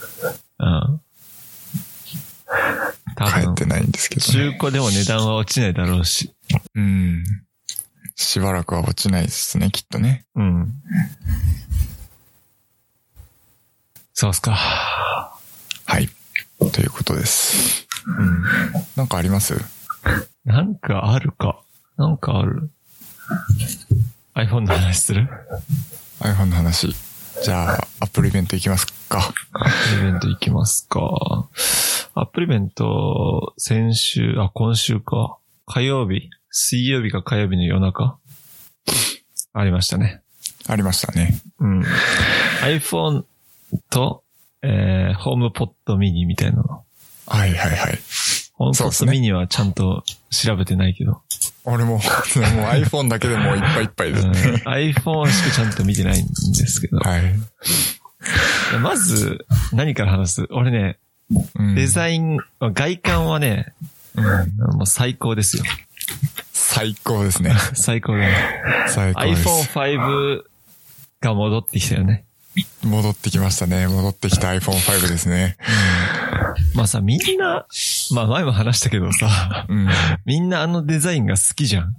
[0.58, 1.00] うん。
[3.16, 4.56] 多分買えて、ないんですけど、中ね。
[4.60, 6.34] 古でも値段は落ちないだろうし。
[6.74, 7.24] うん。
[8.14, 10.26] しばらくは落ちないですね、きっとね。
[10.34, 10.72] うん。
[14.14, 14.52] そうっすか。
[14.52, 16.08] はい。
[16.72, 17.86] ということです。
[18.06, 18.42] うん。
[18.96, 19.54] なんかあります？
[20.44, 21.62] なんかあるか。
[21.96, 22.70] なんかある。
[24.34, 25.28] iPhone の話する
[26.20, 26.94] ？iPhone の話。
[27.42, 29.32] じゃあ、アップルイベント行きますか。
[29.52, 31.00] アップルイベント行きますか。
[32.14, 35.38] アップルイベント、先週、あ、今週か。
[35.66, 38.18] 火曜日水曜日か火曜日の夜中
[39.52, 40.22] ありましたね。
[40.68, 41.40] ありましたね。
[41.58, 41.82] うん。
[42.62, 43.24] iPhone
[43.90, 44.22] と、
[44.62, 46.84] えー、ホームポットミニみたいなの。
[47.26, 47.98] はいはいはい。
[48.56, 51.20] ホームポッそうですねトミニはちゃんと調べてないけど。
[51.64, 51.98] 俺も、もう
[52.72, 54.26] iPhone だけでもういっぱいいっぱいです。
[54.26, 56.98] うん iPhone しかちゃんと見てないんですけど。
[56.98, 57.22] はい。
[58.80, 60.46] まず、何から話す？
[60.50, 60.98] 俺ね、
[61.58, 63.74] うんデザイン、外観はね、
[64.14, 65.64] うんもう最高ですよ。
[66.52, 67.52] 最高ですね。
[67.74, 68.34] 最高だね。
[68.88, 69.48] 最高です。
[69.78, 70.42] iPhone5
[71.20, 72.24] が戻ってきたよね。
[72.82, 73.86] 戻ってきましたね。
[73.86, 75.56] 戻ってきた iPhone5 ですね。
[76.76, 77.66] まあさ、みんな、
[78.14, 79.88] まあ前も話したけどさ、うん。
[80.26, 81.94] みんなあのデザインが好きじゃん。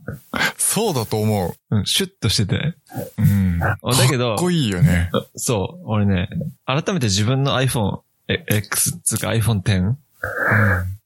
[0.57, 2.55] そうだと思うん、シュッとしてて。
[2.57, 2.75] う。
[3.17, 3.59] うん。
[3.59, 3.75] だ
[4.07, 5.09] けどかっこいいよね。
[5.35, 6.29] そう、俺ね、
[6.65, 9.97] 改めて自分の iPhone X つうか iPhone X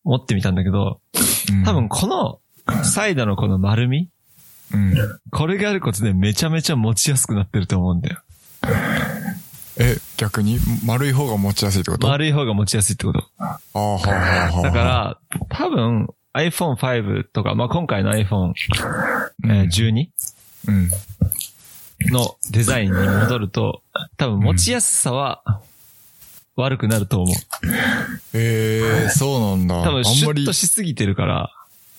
[0.03, 0.99] 持ってみたんだけど、
[1.49, 4.09] うん多分、このサイドのこの丸み
[4.73, 4.95] うん。
[5.31, 8.17] これがあることでめちゃめちゃ持ちやすくなってると思うんだよ。
[9.77, 12.07] え、逆に丸い方が持ちやすいってこと？
[12.07, 13.23] 丸い方が持ちやすいってこと。
[13.39, 14.63] ああ、はいはいはい。
[14.63, 15.17] だか、ら、
[15.49, 18.53] 多分 iPhone5 とか、まあ、今回の iPhone、
[19.45, 20.07] えー12
[20.67, 20.89] うん。
[22.11, 23.81] のデザインに戻ると、
[24.17, 25.61] 多分持ちやすさは
[26.55, 27.35] 悪くなると思う。
[28.33, 29.83] ええそうなんだ。
[29.83, 31.51] 多分シあんまりュッと、しすぎてるから、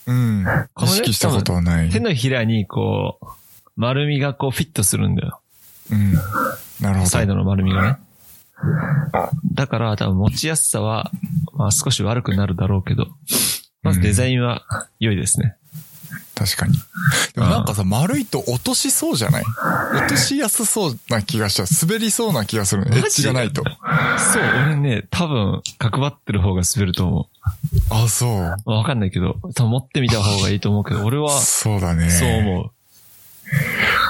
[0.07, 0.45] うん。
[0.75, 1.91] このね意識したことはない。
[1.91, 3.27] 手のひらにこう、
[3.77, 5.41] 丸みがこうフィットするんだよ。
[5.91, 6.15] うん。
[6.83, 7.11] なるほど。
[7.11, 7.99] サイドの丸みがね。
[9.55, 11.11] だから多分持ちやすさは、
[11.55, 13.07] まあ少し悪くなるだろうけど、
[13.83, 14.63] まずデザインは
[15.01, 15.57] 良いですね。
[16.35, 16.79] 確かに。
[17.35, 19.45] でもなんかさ、丸いと落としそうじゃない？
[19.95, 21.67] 落としやすそうな気がしちゃう。
[21.89, 22.85] 滑りそうな気がする。
[22.87, 23.63] エッジがないと。
[23.63, 27.29] そう、俺ね、多分角張ってる方が滑ると思
[27.91, 28.31] あ、そう。
[28.31, 28.35] う。
[28.41, 32.11] まあわかんないけど、多分持ってみた方がいいと思うけど、俺はそうだね。
[32.11, 32.71] そう思う。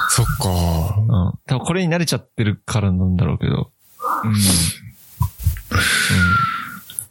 [0.09, 0.95] そっか。
[0.99, 1.07] うん。
[1.45, 3.71] 多分これに慣れちゃってるからなんだろうけど、
[4.23, 4.35] うん。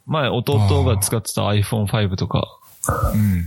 [0.07, 2.59] 前弟が使ってた iPhone5 とか、
[3.15, 3.45] うん。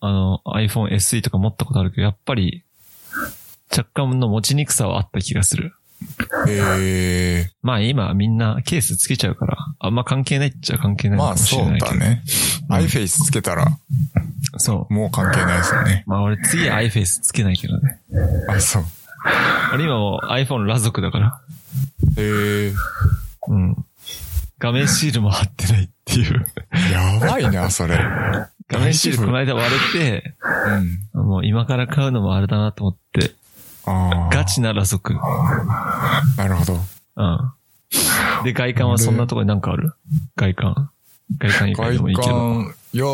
[0.00, 2.64] あの iPhone SE とか持ったことあるけど、やっぱり
[3.70, 5.74] 若干の持ちにくさはあった気がする。
[6.48, 11.98] ええまあ今みんなケースつけちゃうから、あんま関係ないっちゃ関係ないのかもしまあそうれないけど。
[11.98, 12.22] だね。
[12.70, 13.78] iFace つけたら
[14.58, 14.92] そう。
[14.92, 16.04] もう関係ないですよね。
[16.06, 18.00] まあ俺次は iFace つけないけどね。
[18.48, 18.84] あ、そう。
[19.74, 21.40] 俺今もう iPhone 裸族だから。
[22.16, 22.72] ええ
[23.48, 23.76] うん。
[24.58, 26.46] 画面シールも貼ってないっていう。
[26.92, 27.96] やばいな、それ。
[28.68, 30.34] 画面シールこの間割れて、
[31.14, 31.26] うん。
[31.26, 33.34] もう今から買うのもあれだなと思って。
[33.84, 35.14] ガチな裸族。
[35.14, 36.78] なるほど。
[37.16, 37.52] うん。
[38.44, 39.92] で、外観はそんなとこになんかある？
[40.36, 40.90] 外観。
[41.38, 42.28] 外観以外でもいいけど。
[42.28, 43.04] 外観、いや、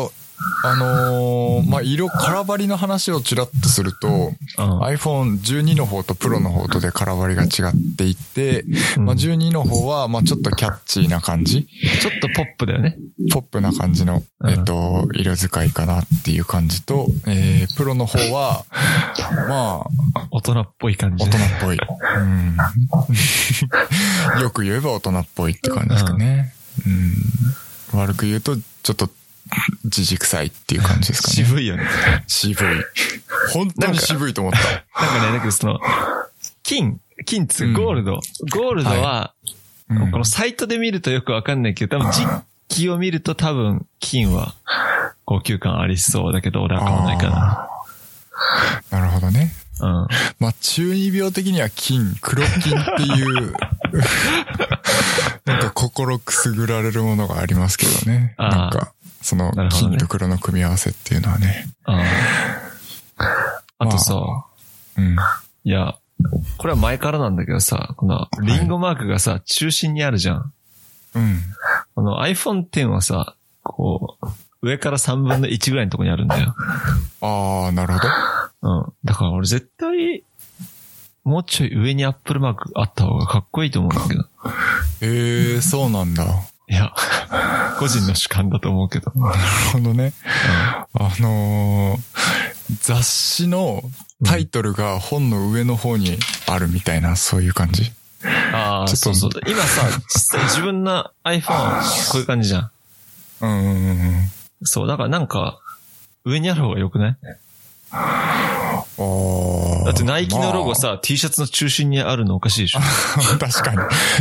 [0.63, 4.11] あのーまあ、色、空張りの話をちらっとすると、う
[4.61, 4.79] ん。
[4.81, 8.65] iPhone12 の方とプロの方とで空張りが違っていて、
[8.97, 11.67] うんまあ、12の方は、まあ、ちょっとキャッチーな感じ、
[12.01, 12.97] ちょっとポップだよね。
[13.31, 18.65] ポップな感じの、うんえっと、色使いかなっていう感じと、えー、プロの方は、
[19.47, 21.37] まあ、大人っぽい感じ大で。
[21.37, 21.77] 人っぽい。
[21.77, 22.57] うん。
[24.41, 26.53] よく言えば大人っぽいって感じですかね。
[26.85, 27.99] うん。
[27.99, 29.09] 悪く言うと、ちょっと、
[29.83, 31.33] 自軸臭いっていう感じですかね。
[31.45, 31.83] 渋いよね。
[32.27, 32.67] 渋い。
[33.53, 34.59] 本当に渋いと思った。
[34.59, 35.79] なんかね、だけどその、
[36.63, 38.19] 金、金っつゴールド。
[38.51, 39.55] ゴールドは、うん
[40.11, 42.27] このサイトで見るとよくわかんないけど、多分実
[42.69, 44.55] 機を見ると多分金は
[45.25, 47.69] 高級感ありそうだけど、俺は買わないかな。
[48.89, 49.51] なるほどね。
[49.81, 50.07] うん。
[50.39, 53.53] まあ、中二病的には金、黒金っていう、
[55.45, 58.35] なんか心くすぐられるものがありますけどね。
[58.37, 58.93] なんか、
[59.25, 61.67] その金と黒の組み合わせっていうのはね。
[61.85, 62.03] あ
[63.79, 64.45] あとさ、
[64.97, 65.15] うん。
[65.63, 65.95] いや、
[66.57, 70.53] これは前からなんだけどさ、このリンゴマークがさ、中心にあるじゃん。
[71.15, 71.39] うん。
[71.95, 74.27] この iPhone X はさ、こう、
[74.61, 76.55] 上から3分の1ぐらいのところにあるんだよ。
[77.21, 78.07] ああ、なるほど。
[78.61, 78.93] うん。
[79.03, 80.23] だから俺絶対、
[81.23, 84.25] もうちょい上にアップルマークあった方がかっこいいと思うんだけど。
[85.01, 86.25] ええそうなんだ。
[86.67, 86.91] いや、
[87.79, 89.11] 個人の主観だと思うけど。
[89.15, 89.37] なる
[89.73, 90.13] ほどね。
[90.93, 92.45] あのー
[92.81, 93.83] 雑誌の
[94.23, 97.91] タイトルが本の上の方にあるみたいな、そういう感じ。
[98.53, 99.29] ああ、そうそう。
[99.47, 102.71] 今さ、実際自分の iPhone、こういう感じじゃん。
[103.41, 104.31] うんうんうんうん。
[104.63, 105.59] そう、だからなんか、
[106.23, 107.17] 上にある方が良くない？
[107.91, 108.83] あ
[109.85, 112.79] だってナイキのロゴさ、T シャツの中心にあるのおかしいでしょ。
[113.37, 113.77] 確かに。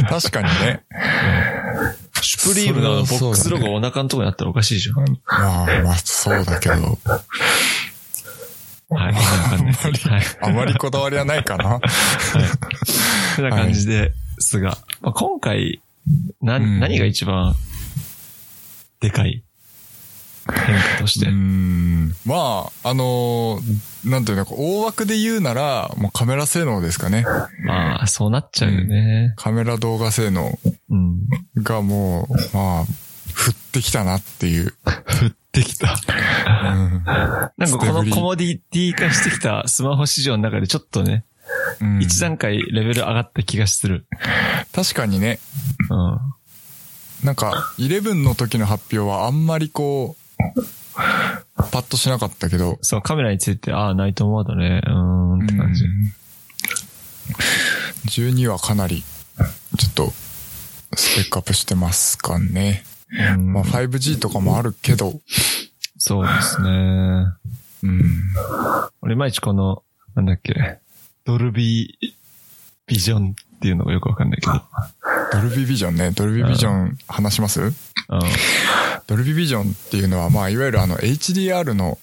[0.09, 0.85] 確かにね。
[2.25, 4.97] シュプリームのボックスロゴお腹のとこにあったらおかしいじゃん。
[4.97, 5.11] はい。
[5.25, 6.75] まあ、まあ、そうだけど。
[8.89, 9.75] わかんない。
[9.75, 10.23] はい。
[10.41, 11.81] あまりこだわりはないかな。
[13.37, 15.83] そんな感じですが、まあ、今回、
[16.41, 17.55] な、うん何が一番、
[19.01, 19.43] でかい
[20.53, 21.27] 変化として。
[21.27, 22.15] うーん。
[22.27, 27.25] まあ、あのーなんていうの、大枠で言うなら、もうカメラ性能ですかね。
[27.65, 29.33] まあ、そうなっちゃうよね。
[29.37, 30.59] カメラ動画性能
[30.91, 31.21] うん。
[31.63, 32.85] がもう、まあ、降
[33.53, 34.75] ってきたなっていう。
[34.85, 34.91] 降
[35.29, 35.95] ってきた。
[35.95, 41.25] うんなんかこのコモディティ化してきたスマホ市場の中でちょっとね、
[41.81, 44.07] うん一段階レベル上がった気がする。
[44.73, 45.39] 確かにね、
[45.91, 46.19] うん。
[47.27, 50.24] なんか、11の時の発表はあんまりこう、
[51.71, 54.83] パッとしなかったけど、そう、カメラについて、ああ、ナイトモアだね。
[54.87, 55.85] うーん、って感じ。
[58.07, 59.03] 12はかなり、
[59.79, 60.13] ちょっと、
[60.97, 62.85] スペックアップしてますかね。
[63.35, 65.21] うんまあ 5G とかもあるけど、
[65.99, 66.69] そうですね。
[67.85, 68.03] うん。
[69.03, 69.83] 俺、いまいちこの、
[70.15, 70.79] なんだっけ、
[71.25, 72.13] ドルビー
[72.87, 74.63] ビジョンっていうのがよくわかんないけど。
[75.33, 76.11] ドルビービジョンね。
[76.11, 77.61] ドルビービジョン話します？
[77.61, 77.75] うん。
[79.07, 81.99] ドルビービジョンっていうのは、まあ、いわゆるあの HDR の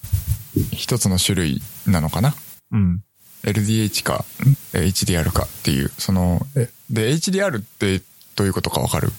[0.70, 2.34] 一つの種類なのかな？
[2.72, 3.02] うん。
[3.44, 4.24] LDH か、
[4.72, 6.68] え HDR かっていう、その、え？
[6.90, 8.00] で、HDR って
[8.36, 9.10] どういうことかわかる？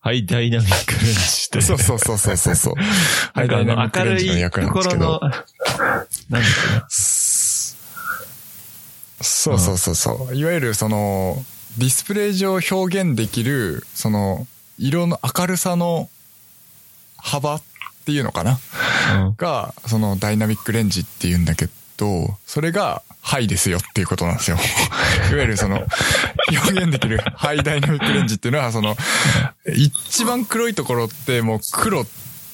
[0.00, 1.60] ハイダイナミックレンジって。
[1.60, 2.74] そうそうそうそうそうそう。
[3.34, 6.86] ハイダイナミックレンジの役なんですけどの、 なんだっけな。
[9.20, 10.34] そうそうそうそう。
[10.36, 11.42] いわゆるその、
[11.78, 14.46] ディスプレイ上表現できる、その、
[14.78, 16.08] 色の明るさの
[17.16, 17.62] 幅っ
[18.04, 18.58] ていうのかな？
[19.16, 19.34] うん。
[19.36, 24.58] が、そのダイナミックレンジっていうんだけど、それが、ハイですよっていうことなんですよ。
[25.32, 25.86] いわゆるその、
[26.50, 28.98] 表現できるハイダイナミックレンジっていうのは、その、
[29.74, 32.06] 一番黒いところってもう黒っ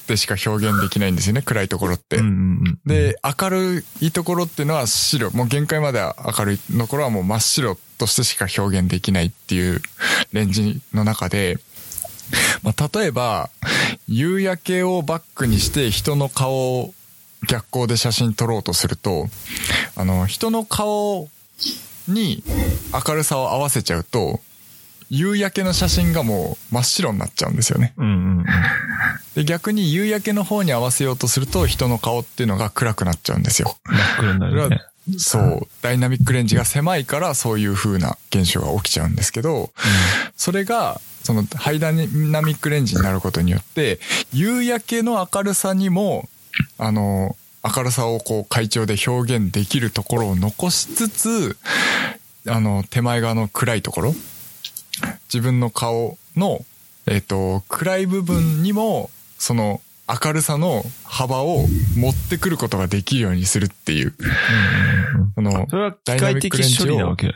[0.07, 2.15] てしか表現できないんですよね、暗いところって。
[2.15, 2.33] うんうんう
[2.69, 2.79] ん。
[2.85, 5.29] で、明るいところっていうのは白。
[5.31, 9.81] もう限界までは明るいところはもう真っ白としてしか表現できないっていう
[10.31, 11.59] レンジの中で、
[12.63, 13.49] まあ、例えば、
[14.07, 16.93] 夕焼けをバックにして人の顔を
[17.47, 19.29] 逆光で写真撮ろうとすると、
[19.95, 21.29] あの、人の顔
[22.07, 22.43] に
[22.93, 24.41] 明るさを合わせちゃうと、
[25.09, 27.93] 夕焼けの写真がもう真っ白になっちゃうんですよね。
[27.97, 28.45] うんうんうん。
[29.35, 33.75] で、逆に夕焼けの方に合わせようとすると人の顔っていうのが暗くなっちゃうんですよ。
[33.83, 34.81] 真っ黒になるね。
[35.17, 35.67] そう。
[35.81, 39.71] ダイナミックレンジが狭いからそういう風な現象が起きちゃうんですけど、
[40.37, 43.99] それが、そのハイダイナミックレンジになることによって、
[44.33, 46.27] 夕焼けの明るさにも、
[46.77, 51.57] あの、明るさをこう、会長で表現できるところを残しつつ、
[52.47, 54.15] あの、手前側の暗いところ、
[55.31, 56.65] 自分の顔の、
[57.05, 64.13] えっ、と、暗い部分にも、その、明るさの幅を持ってくることができるようにするっていう。
[65.37, 67.33] あのそれは機械的処理なわけ。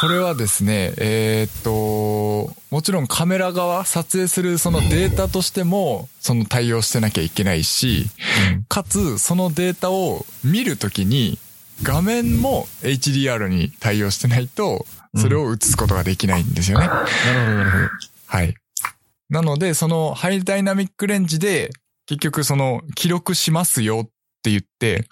[0.00, 8.06] これはですね、えーっと、もちろんカメラ側、撮影するそのデータとしても、その対応してなきゃいけないし、
[8.68, 11.40] かつ、そのデータを見るときに、
[11.82, 16.86] 画面も HDR に対応してないと、それを映すことができないんですよね。
[16.86, 17.88] なるほど、なるほど。
[18.26, 18.54] はい。
[19.30, 21.70] なので、そのハイダイナミックレンジで、
[22.06, 24.10] 結局その記録しますよっ
[24.42, 25.06] て言って、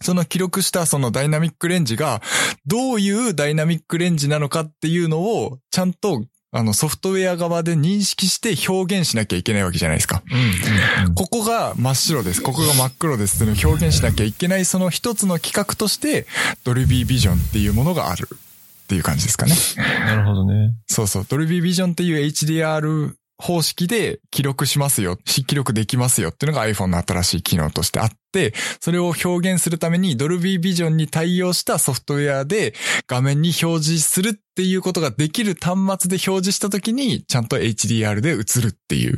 [0.00, 2.22] その記録したそのダイナミックレンジが、
[2.66, 10.22] どういうダイナミックレンジなのかっていうのを、ちゃんと、あの、ソフトウェア側で認識して表現しなきゃいけないわけじゃないですか。
[10.30, 12.42] うんうんここが真っ白です。
[12.42, 16.26] ここが真っ黒ですっていうのを表現しなきゃいけない、その一つの企画として、
[16.64, 19.54] ドルビービジョンっていうものがあるっていう感じですかね。
[19.76, 20.72] なるほどね。
[20.86, 21.26] そうそう。
[21.28, 32.74] ドルビービジョンっていう HDR 方式で記録しますよ、し記録できますよっていうのが iPhone の新しい機能としてあって、それを表現するためにドルビービジョンに対応したソフトウェアで
[33.06, 39.16] 画面に表示するっていうことができる端末で表示したときにちゃんと HDR で映るっていう。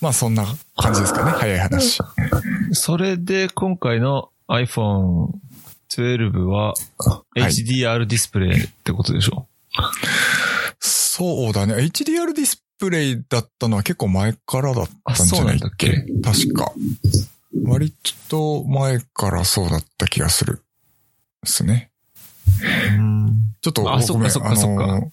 [0.00, 0.44] まあそんな
[0.76, 1.30] 感じですかね。
[1.30, 2.00] 早い話。
[2.72, 5.28] それで今回の iPhone
[5.88, 6.74] 12は
[7.36, 9.46] い HDR ディスプレイってことでしょ、
[10.80, 11.74] そうだね。
[11.74, 16.72] HDR ディスプレイだったのは結構前からだったんじゃないっけあそうなん確か。
[17.64, 17.94] 割
[18.28, 20.62] と前からそうだった気がする。
[21.42, 21.90] ですね。
[22.98, 23.32] うん。
[23.60, 25.10] ちょっと、あそっかそっかそっかあのーうん。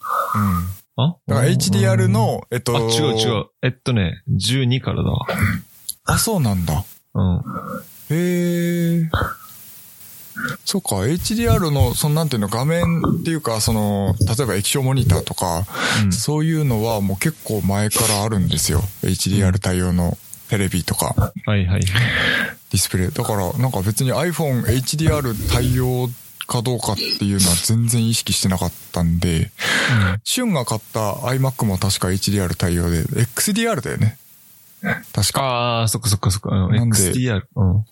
[0.95, 1.18] あ？
[1.26, 3.45] だから HDR、の、えっと、あ、違う違う。
[3.61, 5.26] えっとね、12からだわ。
[6.05, 6.84] あ、そうなんだ。
[7.16, 7.41] うん。
[8.09, 9.09] へえ。
[10.66, 15.66] そっか、HDR の、そのなんていうの、画面っていうか、その、例えば液晶モニターとか、
[16.04, 18.82] うんそういうのはもう結構前からあるんですよ。
[19.04, 20.18] HDR 対応の
[20.50, 21.82] テレビとか、はいはい。
[21.82, 23.12] ディスプレイ。
[23.12, 26.10] だから、なんか別に iPhone HDR 対応
[26.48, 29.52] かどうかっていうのは全然意識してなかったんで、
[30.24, 34.18] シュンが買った iMac も確か HDR 対応で、XDR だよね。
[35.14, 35.42] 確か。
[35.42, 36.50] ああ、そっかそっかそっか。
[36.52, 37.44] なんで XDR。
[37.56, 37.86] うん。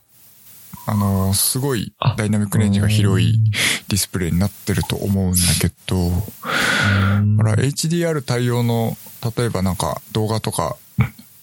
[0.92, 3.40] あのーすごいあダイナミックレンジが広い
[3.88, 8.98] ディスプレイになってると思うんだけど、うんほら、HDR 対応の、
[9.38, 10.76] 例えばなんか動画とか、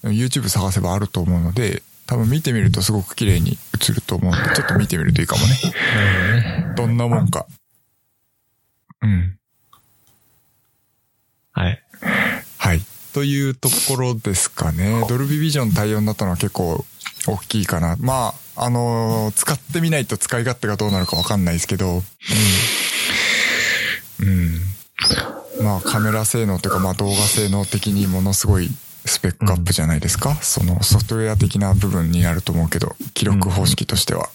[0.03, 6.75] YouTube 探せばあると思うので、多分見てみるとすごく綺麗に映ると思うんで、ちょっと見てみるといいかもね。
[6.77, 7.47] どんなもんか。
[9.01, 9.39] うん。
[11.53, 11.83] はい。
[12.59, 12.81] はい。
[13.15, 15.05] というところですかね。
[15.09, 16.85] ドルビービジョン対応になったのは結構
[17.29, 17.97] 大きいかな。
[17.99, 22.03] まあ、あのー使ってみないと使い勝手がどうなるかわかんないですけど、
[24.21, 24.61] うん。
[25.63, 28.69] まあ、カメラ性能というか、まあ、動画性能的にものすごい
[29.05, 30.35] スペックアップじゃないですか。
[30.37, 34.29] そのソフトウェア的な部分になると思うけど、記録方式としては。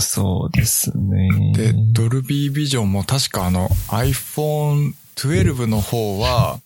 [0.00, 1.52] そうですね。
[1.54, 6.60] で、ドルビービジョンも確かあの iPhone 12の方は、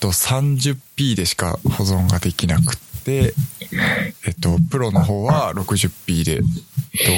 [0.00, 2.82] と 30p でしか保存ができなくて、
[3.12, 3.32] え
[4.30, 6.46] っと、プロの方は 60p で動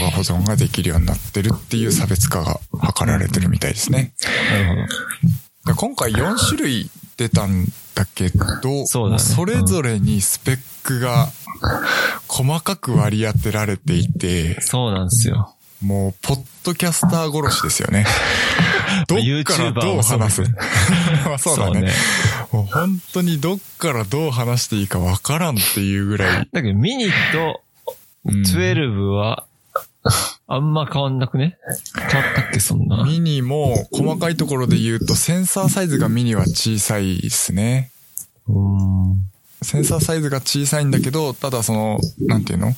[0.03, 2.61] 画保存ができるようになってるっていう差別化が
[2.97, 4.13] 図られてるみたいですね。
[4.51, 5.73] なるほど。
[5.73, 7.65] で今回4種類出たん
[7.95, 8.29] だけ
[8.63, 11.29] ど、そねれぞれにスペックが
[12.29, 15.53] 細かく割り当てられていて、そうなんですよ。
[15.83, 18.07] もう、ポッドキャスター殺しですよね。
[19.09, 20.43] どっからどう話す？
[21.39, 21.93] そうだね。
[22.53, 26.49] もう本当にどっからどう話していいかわからんっていうぐらい。
[26.53, 27.63] だけど、ミニと
[28.25, 29.45] うん12は、
[30.47, 31.59] あんま変わんなくね？
[31.95, 33.05] 変わったっけ、そんな。
[33.05, 37.91] ミニも細かいところで言うとセンサーサイズがミニは小さいですね。
[38.49, 39.17] うーん。
[39.63, 42.75] センサーサイズが小さいんだけど、ただその、なんていうの？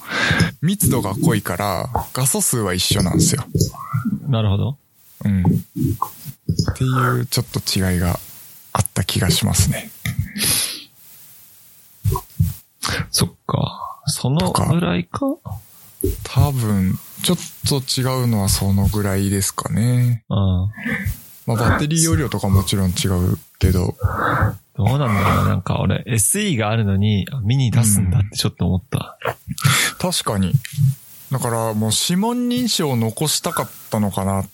[0.63, 3.45] 密度が濃いから画素数は一緒なんですよ。
[4.29, 4.79] なるほど。
[5.29, 5.43] うん。
[5.43, 5.45] っ
[6.76, 8.18] ていうちょっと違いが
[8.72, 9.91] あった気がしますね。
[13.11, 14.01] そっか。
[14.07, 15.26] そのぐらいか？
[16.22, 20.24] 多分、ちょっと違うのはそのぐらいですかね。
[20.31, 20.37] うん。
[21.47, 23.97] まあ、バッテリー容量とかもちろん違うけど、
[24.76, 25.49] どうなんだろうな。
[25.49, 29.18] なんか俺、SE があるのに、あミニ出すんだってちょっと思った。
[29.99, 30.53] 確かに。
[31.33, 34.49] だからもう指紋認証を残したかったのかなっ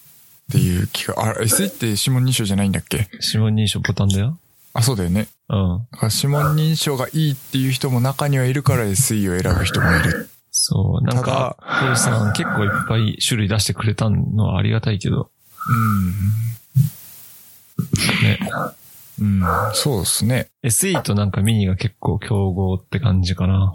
[0.50, 3.08] ていう気が、あ、SE って指紋認証じゃないんだっけ？
[3.22, 4.38] 指紋認証ボタンだよ。
[4.72, 5.28] あ、そうだよね。
[5.48, 5.86] うん。
[6.02, 10.28] 指紋認証がいいっていう人も中にはいるから SE を選ぶ人もいる。
[10.50, 11.04] そう。
[11.04, 15.30] なんか、アップルさん結構いっぱい種類出してくれたのはありがたいけど、
[18.22, 18.38] ね。
[19.18, 19.42] うん。
[19.42, 19.74] うん。
[19.74, 20.48] そうですね。
[20.64, 23.74] SE となんかミニが結構競合って感じかな。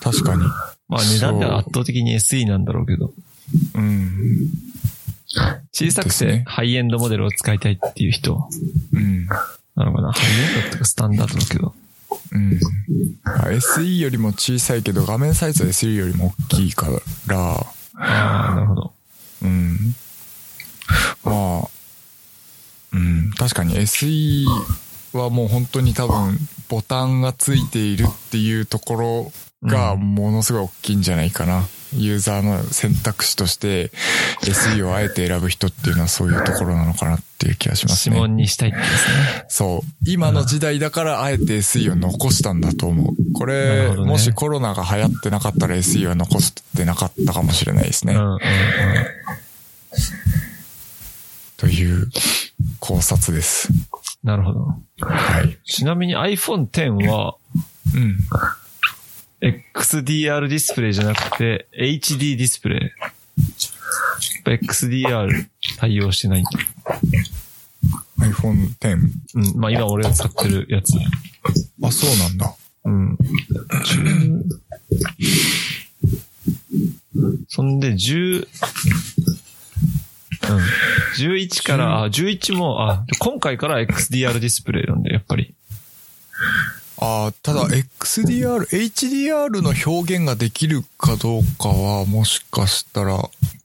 [0.00, 0.44] 確かに。
[0.88, 3.12] まあ値段では圧倒的に SE なんだろうけど、
[3.74, 4.10] うん。
[5.72, 8.48] 小さくてハイエンドモデルを使いたいっていう人
[8.92, 9.26] うん。
[9.74, 10.12] なのかな？
[10.12, 11.74] ハイエンドってかスタンダードだけど。
[12.32, 12.60] うん。
[13.24, 16.88] あ SE よりも小さいけど画面サイズは SE よりも大きいか
[17.26, 17.66] ら、
[17.96, 18.92] ああ、なるほど。
[19.42, 19.94] うん。
[21.24, 21.68] まあ、
[22.92, 24.44] うん、確かに SE
[25.14, 29.32] はもう本当に多分ボタンがついているっていうところ
[29.62, 31.66] がものすごい大きいんじゃないかな。
[31.94, 33.90] ユーザーの選択肢として
[34.42, 38.28] SE をあえて選ぶ人っていうのはそういうところなのかなっていう気がします指ね。
[38.28, 39.44] 紋にしたいってですね。
[39.48, 39.88] そう。
[40.06, 43.32] 今の時代だからあえて SE を残したんだと思う。
[43.34, 48.14] こなれ、ねもしコロナが流行ってなかったら SE は残してなかったかもしれないですね。
[48.14, 48.38] うんうんうん。
[51.58, 52.08] という
[52.80, 53.68] 考察です。
[54.24, 54.60] なるほど。
[55.00, 55.58] はい。
[55.64, 57.36] ちなみに iPhone X は
[57.94, 58.16] うん。
[59.42, 62.90] XDR ディスプレイじゃなくて HD ディスプレイ。
[64.44, 65.46] XDR
[65.78, 66.44] 対応してない
[68.20, 68.88] iPhone X。
[69.34, 69.60] うん。
[69.60, 70.94] まあ今俺が使ってるやつ。
[71.82, 72.54] あ、そうなんだ。
[72.84, 73.14] うん。
[73.14, 74.42] 10
[77.48, 78.46] そんで、10、
[80.48, 80.60] うん。
[81.18, 85.54] 11から、あ、11も、あ、今回から XDR ディスプレイなんで、やっぱり。
[87.02, 93.16] あーただ XDR、HDR の表現ができるかどうかは、もしかしたら、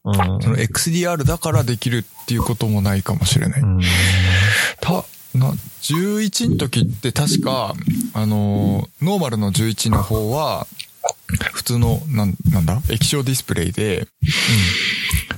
[0.05, 0.13] うん。
[0.41, 3.61] その XDR だからできるっていうこともないかもしれない。
[3.61, 3.81] うん。
[4.81, 4.91] た、
[5.35, 5.51] な、
[5.83, 7.75] 11の時って確か、
[8.13, 10.65] あのー、ノーマルの11の方は、
[11.53, 12.81] 普通の、なん、なんだ？
[12.89, 14.07] 液晶ディスプレイで、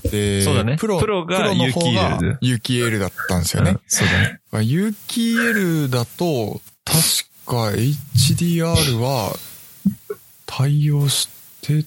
[0.09, 3.79] で、そうだねプロ、プロがプロの方が UKL 有機 L だったんですよねうん。
[3.87, 4.39] そうだね。
[4.51, 9.35] まあ有機 L だと、確か HDR は
[10.45, 11.27] 対応し
[11.61, 11.83] て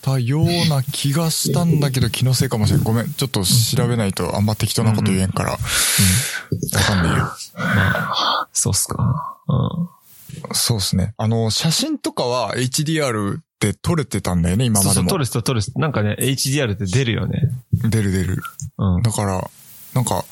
[0.00, 2.84] たような気がしたんだけど気のせいかもしれない。
[2.84, 3.12] ごめん。
[3.12, 5.50] ちょっと調べないとあんま適当なこと言えんから。
[5.52, 5.58] わ
[6.86, 7.24] かんないよ。
[7.24, 7.32] ま
[7.64, 9.38] あ、そうっすか。
[9.48, 10.54] うん。
[10.54, 11.14] そうですね。
[11.18, 15.10] あの、写真とかは HDR で撮れてたんだよね、今そうそう、までも。
[15.10, 15.78] 撮る人撮る人。
[15.78, 17.40] なんかね、HDR って出るよね。
[17.72, 18.42] 出る出る。
[18.78, 19.02] うん。
[19.02, 19.50] だから、
[19.94, 20.24] なんか、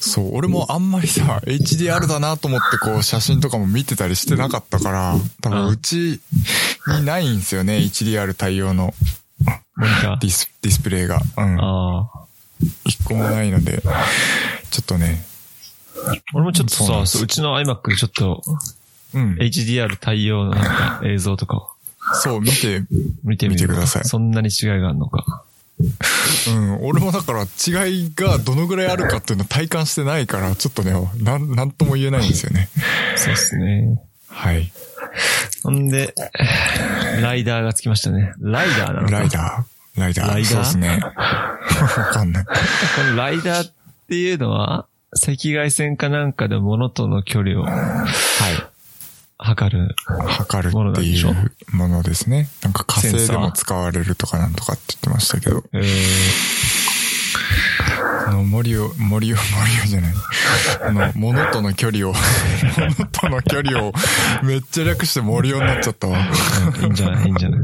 [0.00, 6.20] そう、俺もあんまりさ、HDR だなと思ってこう写真とかも見てたりしてなかったから、多分うち
[6.86, 8.94] にないんですよね、HDR 対応の。
[10.20, 11.20] ディスディスプレイが。
[11.36, 12.66] うん。
[12.84, 13.82] 一個もないので、
[14.70, 15.24] ちょっとね、
[16.34, 18.42] 俺もちょっとさ、そうううちの iMac でちょっと
[19.14, 19.34] うん。
[19.38, 21.56] HDR 対応のなんか映像とか。
[21.56, 21.68] を
[22.14, 22.82] そう、見て、
[23.22, 24.04] 見てみてください。
[24.04, 25.44] そんなに違いがあるのか。
[26.48, 26.84] うん。
[26.84, 32.68] 俺もだから違いがどのぐらいあるかっていうのを体感してないから、ちょっとね、なん、なんとも言えないんですよね。
[33.16, 34.00] そうっすね。
[34.28, 34.72] はい。
[35.62, 36.14] ほんで、
[37.20, 38.32] ライダーがつきましたね。
[38.40, 40.00] ライダーなのかライダー。
[40.00, 40.28] ライダー。
[40.28, 40.44] ライダー？
[40.44, 41.00] そうですね。
[41.00, 41.14] わ
[42.12, 42.44] かんない。
[42.44, 42.52] こ
[43.10, 43.72] の LiDAR っ
[44.08, 48.73] ていうのは、赤外線かなんかで物との距離をはい。
[49.38, 49.94] 測る。
[50.26, 51.26] 測るっていう
[51.74, 52.48] ものですね。
[52.62, 55.62] なんか火星でも使われるとかなんとかって言ってましたけど。
[55.72, 55.84] えー、
[58.28, 59.42] あの、森を、森を、森
[59.82, 60.14] をじゃない。
[60.82, 62.14] あの、物との距離を、
[62.98, 63.92] 物との距離を
[64.44, 66.16] めっちゃ略して森をになっちゃったわ。
[66.18, 66.20] う
[66.80, 67.60] んいいんじゃないいいんじゃない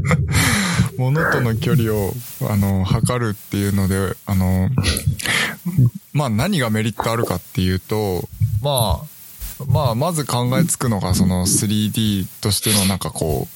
[0.97, 2.13] 物との距離を、
[2.49, 4.69] あの、測るっていうので、あの、
[6.13, 8.27] まあ何がメリットあるかっていうと、
[8.61, 9.05] まあ、
[9.67, 13.47] まあ、まず考えつくのが、その 3D としてのなんかこ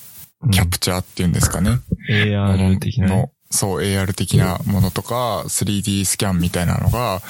[0.44, 1.80] う、キャプチャーっていうんですかね。
[2.10, 3.16] AR 的なね。
[3.16, 7.22] の、そう、AR 的なものとか、3D スキャンみたいなのが、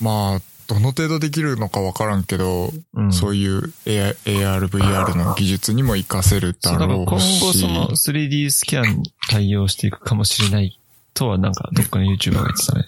[0.00, 7.60] まあ、どの程度できるのかわからんけど、うんそういう AR、VR の技術にも活かせるだそう、だから今後ろうし。
[7.60, 10.78] その 3D スキャン対応していくかもしれない
[11.14, 12.84] とはなんかどっかの YouTuber が言ってたね。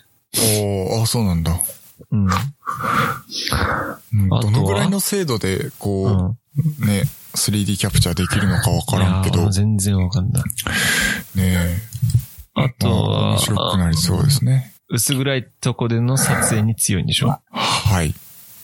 [0.93, 1.59] おーあ、そうなんだ。
[2.11, 2.27] うん。
[4.29, 6.39] どのぐらいの精度で、うこん。
[6.83, 10.43] う、ね、3D キャプチャーできるのかわからんけど、全然わかんない。
[11.39, 11.77] え、
[12.55, 14.75] あとは、白くなりそうですね。
[14.89, 17.39] 薄暗いとこでの撮影に強いんでしょ？
[17.53, 18.15] はい。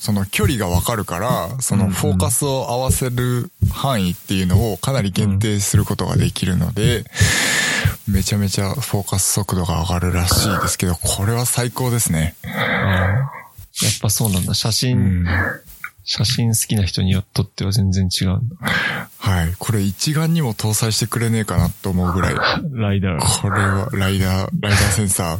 [0.00, 7.04] その距離がわかるから、そのフォーカスを合わせる範囲っていうのをかなり限定することができるので、
[8.08, 12.36] めちゃめちゃフォーカス速度が上がるらしいですけど、これは最高ですね。
[12.44, 14.54] やっぱそうなんだ。
[14.54, 15.26] 写う真、ん。
[16.08, 18.56] 写真好きな人によっとっては全然違うんだ。
[19.18, 19.52] はい。
[19.58, 22.34] これ一眼にも搭載してくれねえかなと思うぐらい。
[22.72, 23.42] ライダー。
[23.42, 25.36] これはライダー、ライダーセンサ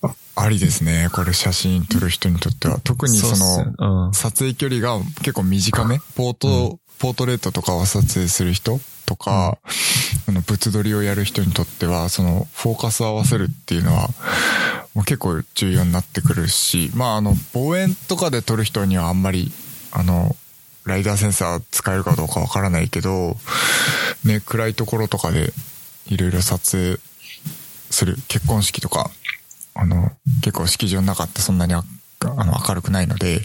[0.00, 1.08] ー、ありですね。
[1.12, 2.78] これ写真撮る人にとっては。
[2.84, 4.14] 特にその。
[4.14, 5.98] 撮影距離が結構短め？
[6.14, 8.80] ポート、ポートレートとかを撮影する人？
[9.12, 9.58] とか、
[10.26, 14.08] あの、物撮りをやる人にとっては、その、フォーカスを合わせるっていうのは、
[14.94, 19.52] もう結構重要になってくるし、まあ、あの、望遠とかで撮る人にはあんまり、
[19.90, 20.34] あの、
[20.84, 23.36] ライダーセンサー使えるかどうかわからないけど、
[24.24, 25.52] ね、暗いところとかで
[26.06, 26.98] いろいろ撮影
[27.90, 29.10] する結婚式とか、
[29.74, 30.10] あの、
[30.40, 31.84] 結構式場の中ってそんなにあ
[32.44, 33.42] の明るくないので、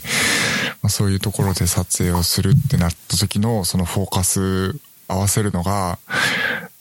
[0.82, 4.78] まあ、そういうところで撮影をするってなった時のそのフォーカス
[5.08, 5.98] 合わせるのが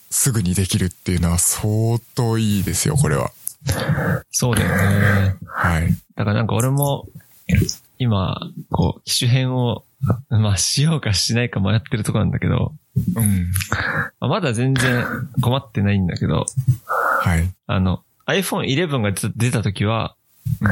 [0.09, 3.32] すぐにできるっていうのは相当いいですよ、これは。
[4.32, 5.36] そうだよね。
[5.45, 5.89] はい。
[6.15, 7.07] だからなんか俺も、
[7.97, 8.39] 今、
[8.71, 9.84] こう、機種変を、
[10.30, 12.73] まあしようかしないか迷ってるところなんだけど、
[13.15, 13.51] うん。
[14.19, 15.05] まあまだ全然
[15.41, 16.45] 困ってないんだけど、
[16.86, 17.49] はい。
[17.65, 20.15] あの、iPhone 11が出た時は、
[20.61, 20.69] うん。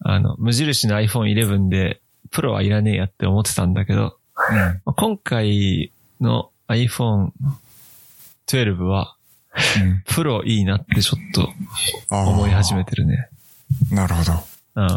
[0.00, 2.00] あの、無印の iPhone 11で、
[2.30, 4.18] プロはいらねえやって思ってたんだけど、
[4.50, 4.56] うん。
[4.56, 7.30] まあ今回の iPhone
[8.46, 9.16] 12は、
[9.80, 10.02] うん。
[10.06, 11.52] プロいいなってちょっと
[12.10, 13.28] 思い始めてるね。
[13.90, 14.32] なるほど。
[14.76, 14.88] うん。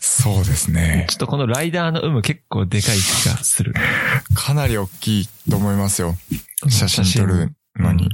[0.00, 1.16] そうですねちょ。
[1.16, 3.72] っとこのライダーの有無結構でかい気がする。
[4.34, 6.16] かなり大きいと思いますよ。
[6.68, 8.08] 写真撮るのに。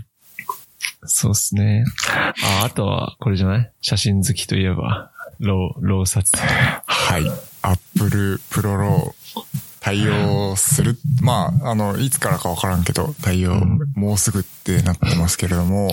[1.07, 1.85] そうですね。
[2.09, 3.73] あ、あとは、これじゃない？
[3.81, 5.11] 写真好きといえば、
[5.41, 6.47] RAW、RAW撮影。
[6.87, 7.29] はい。
[7.63, 10.99] Apple ProRAW 対応する。
[11.23, 15.93] まあ、あの、いつからかわからんけど、対応、うんもうすぐってなってますけれども、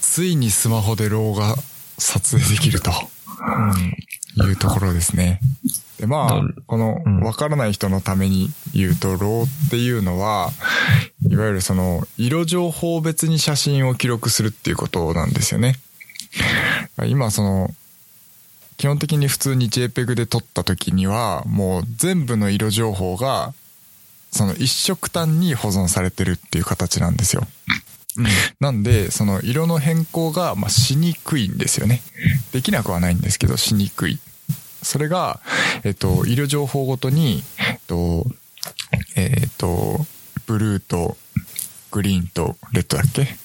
[0.00, 1.56] ついにスマホで RAW が
[1.98, 2.92] 撮影できると
[4.46, 5.40] いうところですね。
[5.98, 10.52] で、まあこのうん、わからない人のために言うと、 RAWっていうのは、
[11.28, 15.74] いわゆるその、色情報別に写真を記録するっていうことなんですよね。
[17.08, 17.74] 今その、
[18.78, 23.52] 基本的に普通に JPEG で撮った時には、もう全部の色情報が、
[24.30, 27.42] その一色単に保存されてるっていう形なんですよ。
[28.60, 32.02] なんで、その色の変更が、ま、しにくいんですよね。
[32.52, 34.20] できなくはないんですけど、しにくい。
[34.82, 35.40] それが、
[35.82, 38.26] えっと、色情報ごとに、えっと、
[39.16, 40.06] えっと、
[40.46, 41.16] ブルーと
[41.90, 43.36] グリーンとレッドだっけ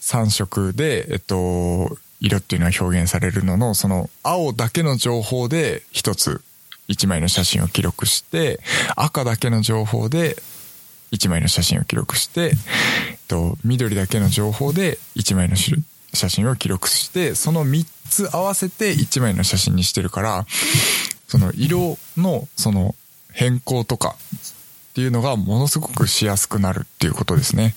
[0.00, 6.42] ?3 色で、えっと、色っていうのは表現されるのの、その青だけの情報で一つ
[6.88, 8.60] 一枚の写真を記録して、
[8.96, 10.36] 赤だけの情報で
[11.12, 12.52] 1枚の写真を記録して、
[13.10, 20.46] えっと、緑だけの情報で1枚の写真を記録して、その3つ合わせて1枚の写真にしてるから、
[21.28, 22.94] その色のその
[23.32, 24.16] 変更とか
[24.94, 27.74] っていうのがものすごくしやすくなるっていうことですね。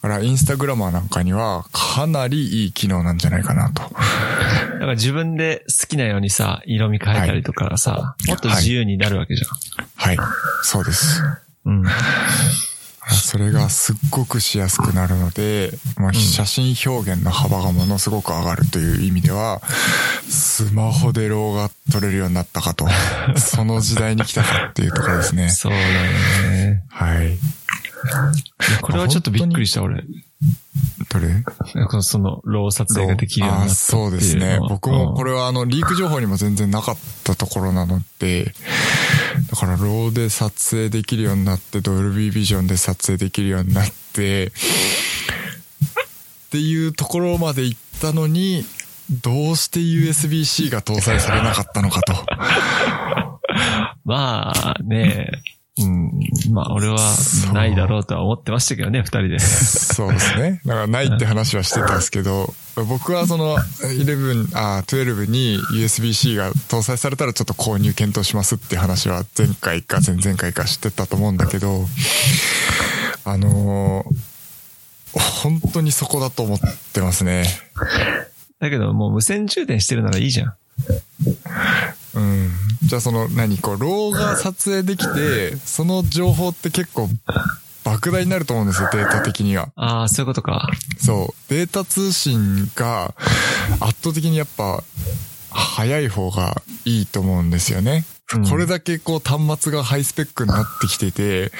[0.00, 3.82] だからインスタグラマーなんかにはかなりいい機能なんじゃないかなと。
[3.82, 3.96] だか
[4.78, 9.86] ら自分で好きなようにさ、色味変えたりとかさ、はい、もっと自由になるわけじゃん。
[9.96, 10.28] はい、はい、
[10.62, 11.20] そうです。
[11.64, 11.84] うん。
[13.08, 19.62] それがすっごくしやすくなるので、まあ、写真表現の幅がものすごく上がるという意味では、
[20.28, 22.86] スマホでローが撮れるようになったかと、
[23.36, 25.50] その時代に来たかっていうところですね。
[25.54, 26.82] そうだね。
[26.88, 27.38] はい。
[28.82, 30.04] これはちょっとびっくりした、俺。
[31.08, 31.44] どれ
[32.02, 34.58] その、ロー撮影ができるようになったあそうですね。
[34.68, 38.52] 僕もこれはあの、リーク情報にも全然なかったところなので、
[39.50, 44.50] だからローで撮影できるようになって、ドルビービジョンで撮影できるようになって、っ
[46.50, 48.64] ていうところまで行ったのに、
[49.10, 52.14] どうして USB-C が搭載されなかったのかと。
[54.04, 55.45] まあね、うん。
[56.50, 56.98] まあ、俺は
[57.52, 59.38] ないだろうとは思ってましたけどね、二人で。
[59.38, 60.60] そうですね。
[60.64, 71.86] だからないって話はしてたんですけど、僕はその11、あ、12に USB-C が搭載されたらちょっと購入検討しますって話は前回か前々回かしてたと思うんだけど、
[73.24, 76.58] あのー、本当にそこだと思っ
[76.92, 77.44] てますね。
[78.60, 80.54] だけどもう無線充電してるならいいじゃん。
[82.16, 82.50] うん。
[82.82, 87.08] じゃあその何こう、ローが撮影できて、その情報って結構
[87.84, 89.68] 莫大になると思うんですよ、データ的には。
[89.76, 90.68] ああ、そういうことか。
[90.98, 91.50] そう。
[91.54, 93.14] データ通信が
[93.80, 94.82] 圧倒的にやっぱ
[95.50, 98.04] 早い方がいいと思うんですよね。
[98.34, 101.52] うん、これだけこう端末がハイスペックになってきてて、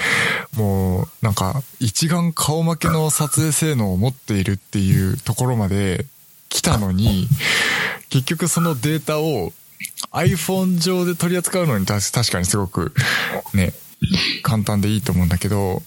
[0.57, 6.07] もうなんか一眼顔負けの撮影性能を持っているっていうところまで
[6.49, 7.29] 来たのに、
[8.09, 9.53] 結局そのデータを
[10.13, 12.93] iPhone 上で取り扱うのに確かにすごく
[13.55, 13.73] ね、
[14.43, 15.83] 簡単でいいと思うんだけど、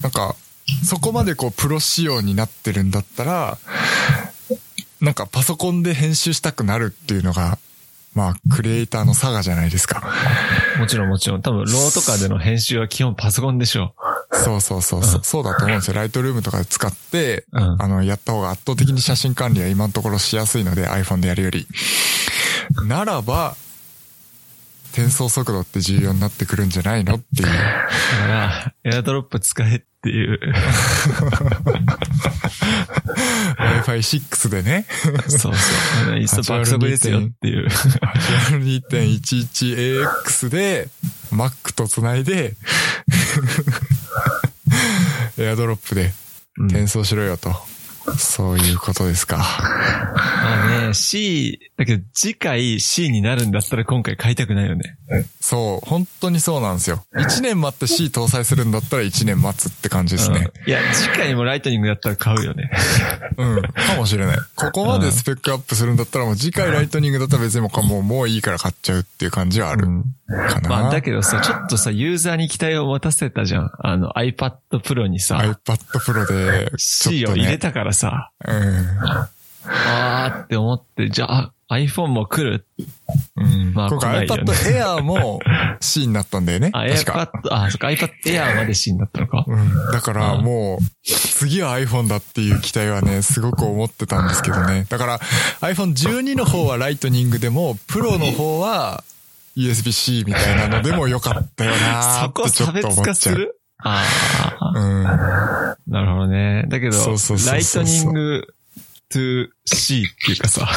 [0.00, 0.36] なんか、
[0.84, 3.58] そこまでこうプロ仕様になってるんだったら、
[5.00, 7.58] なんかパソコンで編集したくなるっていうのが、
[8.14, 10.02] まあ、クリエイターの差がじゃないですか。
[10.78, 11.42] もちろんもちろん。
[11.42, 13.94] 多分、ローとかでの編集は基本パソコンでしょ
[14.30, 14.36] う。
[14.36, 15.20] そうそうそうそう。
[15.24, 15.94] そうだと思うんですよ。
[15.94, 21.66] ライトルームとかで使って、うん、あの、やった方が圧倒的に写真管理は今のところしやすいので、iPhone でやるより。
[22.86, 23.56] ならば、
[24.92, 27.48] 転送速度って重要になってくるんじゃないのっていう。
[27.48, 27.58] だか
[28.28, 30.38] ら、エアドロップ使えっていう。
[33.58, 34.86] Wi-Fi6 でね。
[35.26, 36.16] そうそう。
[36.16, 37.66] いっそ爆速ですよっていう。
[37.66, 40.88] 82.11AX で、
[41.32, 42.54] Mac と繋いで、
[45.38, 46.12] エアドロップで
[46.68, 47.52] 転送しろよと。
[48.18, 49.38] そういうことですか。
[49.38, 54.96] まあね、C、だけど次回 C になるんだったら今回買いたくないよね。
[55.40, 57.04] そう、本当にそうなんですよ。
[57.14, 60.50] 1年待って C 搭載するんだったら1年待つって感じですね。
[60.64, 62.70] うん、いや、次回もライトニングだったら買うよね。
[63.36, 64.38] うん、かもしれない。
[64.54, 69.86] ここまでスペックアップするんだったらもう次回ライトニングだったら別にもうもういいから買っちゃうっていう感じはある。
[69.86, 70.68] うんかな。
[70.68, 73.70] まあ、だけどさ、ちょっとさ、ユーザーに期待を持たせたじゃん。
[73.78, 75.36] あの iPad Pro にさ。
[75.36, 78.30] iPad Pro で、C を入れたからさ。
[78.46, 78.88] うん。
[79.66, 82.66] あーって思って、じゃあ iPhone も来る
[83.36, 83.72] うん。
[83.72, 85.40] まあ、今回 iPad Air も
[85.80, 86.70] C になったんだよね。
[86.72, 89.44] あ、iPad、あ、そっか、iPad Air まで C になったのか。
[89.46, 89.92] うん。
[89.92, 94.86] だからもう、次は iPhone だっていう期待はね、すごく思ってたんですけどね。
[94.88, 95.18] だから
[95.60, 99.02] iPhone 12の方はライトニングでも、プロの方は
[99.56, 103.56] USB-C みたいなのでもよかったよなってちょっと思っちゃう。
[103.84, 104.02] あ
[104.60, 104.72] あ。
[104.74, 105.92] うん。
[105.92, 106.64] なるほどね。
[106.68, 108.54] だけど、そうそうそうライトニング
[109.10, 110.68] to C っていうかさ、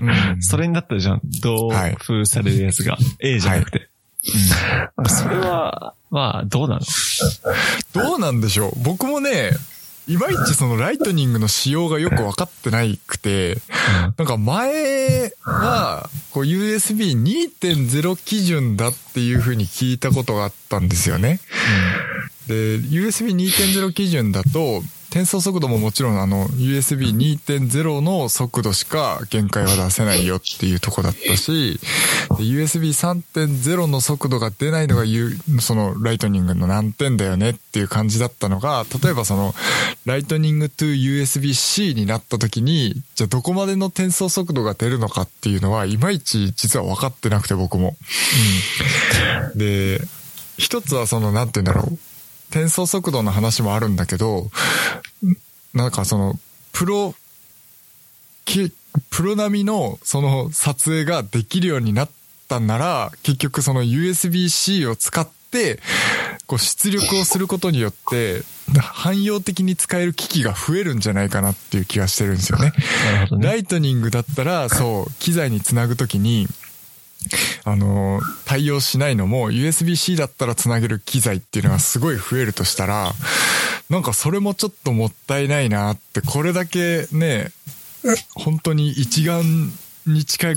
[0.00, 1.20] うん、それになったじゃん。
[1.42, 2.96] 同封されるやつが。
[3.20, 3.88] A じゃなくて。
[4.96, 6.80] なんかそれは、まあ、どうなの？
[7.92, 9.52] どうなんでしょう僕もね、
[10.08, 13.58] いまいちそのライトニングの仕様がよく分かってないくて、
[14.16, 21.40] なんか前は、こう USB2.0 基準だっていう風に聞いたことがあったんですよね。
[22.46, 31.78] で、USB2.0 基準だと、転送速度ももちろんあの USB2.0 の速度しか限界は出せないよっていうとこだったし、
[32.30, 35.04] USB3.0 の速度が出ないのが
[35.60, 39.54] そのライトニングの難点だよねっていう感じだったのが、例えばその
[40.04, 47.96] ライトニング to USB-C になった時に、じゃあどこまでの転送速度が出るのかっていうのは、いまいち実は分かってなくて僕も。
[49.52, 50.00] うん、で、
[50.58, 51.98] 一つはその、なんて言うんだろう。
[52.50, 54.50] 転送速度の話もあるんだけど、
[55.74, 56.38] なんかその、
[56.72, 57.14] プロ、
[59.10, 62.10] プロ並みのその撮影ができるようになっ
[62.48, 65.80] たんなら、結局その USB-C を使って、
[66.46, 68.42] こう出力をすることによって、
[68.78, 72.70] 汎用的に使える機器が増えるんじゃないかなっていう気がしてるんですよね。
[72.70, 73.42] ね。
[73.42, 76.48] ライトニングだったら、そう、機材につなぐときに、
[77.64, 83.12] あの、対応しないのも USB-C だったらつなげる機材っていうのがすごい増えるとしたら、
[83.90, 87.50] なんかそれもちょっともったいないなって、これだけね、
[88.34, 89.72] 本当に一眼
[90.06, 90.56] に近い、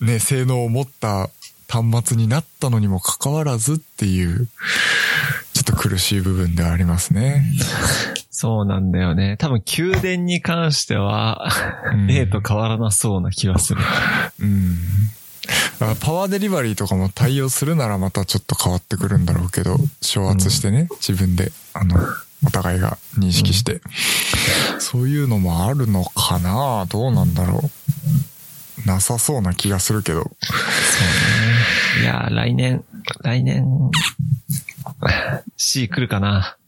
[0.00, 1.30] ね、性能を持った
[1.68, 4.48] 端末になったのにもかかわらずっていう、
[5.52, 7.44] ちょっと苦しい部分ではありますね。
[8.38, 9.38] そうなんだよね。
[9.38, 11.48] 多分宮殿に関しては、
[12.06, 13.80] 例と変わらなそうな気はする。
[14.40, 14.78] うん。
[15.78, 21.96] パワーデリバリーとかも対応するならまたちょっと変わってくるんだろうけど、昇圧してね、うん、自分で、あの、
[22.44, 26.84] お互いが認識して、うん、そういうのもあるのかな？
[26.90, 27.70] どうなんだろ
[28.84, 28.86] う。
[28.86, 30.20] なさそうな気がするけど。
[30.20, 32.02] そうね。
[32.02, 32.84] いや、来年、
[33.22, 33.64] 来年、
[35.56, 36.58] C 来るかな。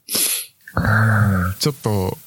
[0.74, 2.18] うん、ちょっと、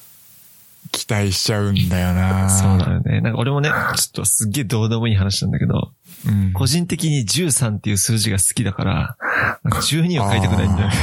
[0.92, 3.20] 期待しちゃうんだよなそうだよね。
[3.22, 5.92] なんか俺もね、 ちょっとすっげえどうでもいい話なんだけど、
[6.26, 9.16] うん、個人的に13っていう数字が好きだから、
[9.64, 10.94] なんか12を書いてくないんだよね。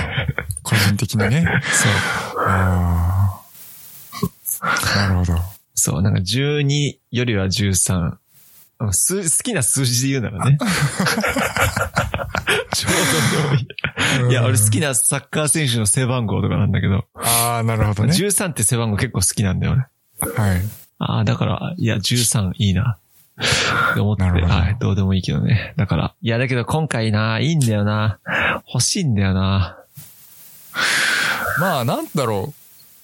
[0.63, 1.43] 個人的にね。
[1.73, 1.91] そう。
[2.45, 3.41] あ
[4.95, 5.39] なるほど。
[5.73, 8.13] そう、なんか12よりは13。
[8.91, 10.57] 数好きな数字で言うならね。
[12.73, 14.31] ちょうどいい。
[14.31, 17.05] いや、俺好きなサッカー選手の背番号とかなんだけど。
[17.15, 18.13] ああ、なるほどね。
[18.13, 19.87] 13って背番号結構好きなんだよね。
[20.35, 20.61] はい。
[20.99, 22.97] ああ、だから、いや、13いいな。
[23.91, 25.73] って思って、はい、どうでもいいけどね。
[25.77, 28.19] だから、いや、だけど今回な、いいんだよな。
[28.67, 29.77] 欲しいんだよな。
[31.59, 32.53] まあ、なんだろ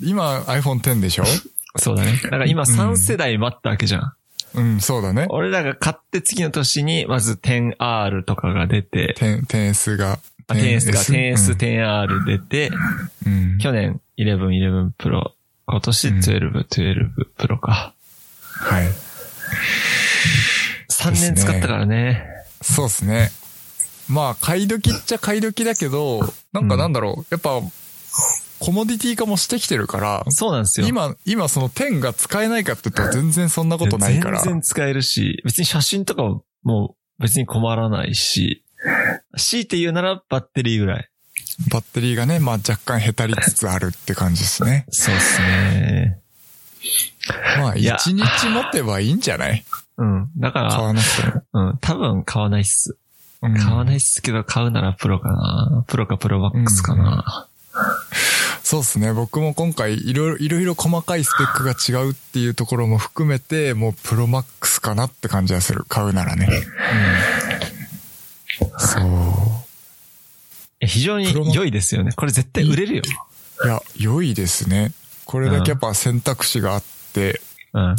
[0.01, 0.05] う。
[0.05, 1.23] 今 iPhone X でしょ？
[1.77, 2.19] そうだね。
[2.23, 4.13] だから今3世代待ったわけじゃん。
[4.55, 5.27] うん、そうだね。
[5.29, 9.15] 俺らが買って次の年に、まず 10R とかが出て。
[9.17, 10.19] 10、10S が。
[10.47, 12.71] 10S が、10S、10R 出て、
[13.25, 15.31] うん、去年11、11 Pro、
[15.67, 17.93] 今年12、12 Pro か。
[18.51, 18.87] はい。
[20.89, 22.23] 3年使ったからね。
[22.61, 23.31] そうっすね。
[24.07, 26.21] まあ、買い時っちゃ買い時だけど、
[26.53, 27.59] なんかなんだろう、うん、やっぱ、
[28.65, 30.87] コモディティ化もしてきてるから、そうなんですよ。
[30.87, 34.41] 今、今その10が使えないかって言ったら全然そんなことないから。
[34.41, 36.23] 全然使えるし、別に写真とか
[36.63, 38.63] も別に困らないし、
[39.37, 41.09] 強いて言うならバッテリーぐらい。
[41.71, 44.85] バッテリーがね、まあ若干へたりつつあるって感じですね。
[44.89, 46.19] そうですね。
[47.57, 49.63] まあ一日持てばいいんじゃない？
[49.97, 50.29] うん。
[50.37, 51.43] だから、買わなくても。
[51.53, 51.77] うん。
[51.77, 52.97] 多分買わないっす。
[53.41, 55.83] 買わないっすけど、買うならプロかな。
[55.87, 57.47] プロかプロマックスかな。
[57.75, 57.83] うん、
[58.63, 59.13] そうっすね。
[59.13, 65.83] 僕も今回いろいろ、いろいろ細かいスペックが違うっていうところも含めて、もうプロマックスかなって感じがする。
[65.87, 66.47] 買うならね。
[68.61, 68.69] うん。
[68.79, 70.85] そう。
[70.85, 72.11] 非常に良いですよね。
[72.15, 73.03] これ絶対売れるよ。
[73.63, 74.91] いや、良いですね。
[75.25, 77.41] これだけやっぱ選択肢があって、
[77.73, 77.95] うん、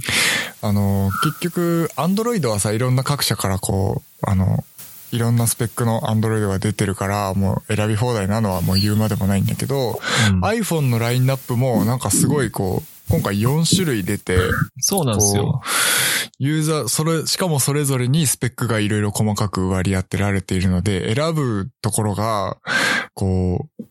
[0.62, 4.64] あの、結局、アンドロイドはさ、いろんな各社からこう、あの、
[5.12, 9.98] いろんなスペックのアンドロイドが出てるから、もう選び放題なのはもう言うまでもないんだけど、
[10.30, 14.36] うん、iPhone のラインナップもなんかすごいこう、今回4種類出て、
[14.78, 15.62] そうなんですよ。
[16.38, 22.58] ユーザー、それ、しかもそれぞれにスペックがいろいろ細かく割り当てられているので、選ぶところが、
[23.14, 23.84] こう、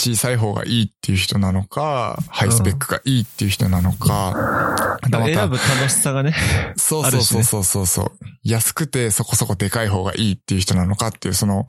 [0.00, 6.34] 小さい方がいいっていう人なのか、ハイスペックがいいっていう人なのか、うん、選ぶ楽しさがね。
[6.76, 8.12] そうそうそうそうそうそう、
[8.44, 11.66] 安くてそこそこでかい方がいいっていう人なのかっていう、その、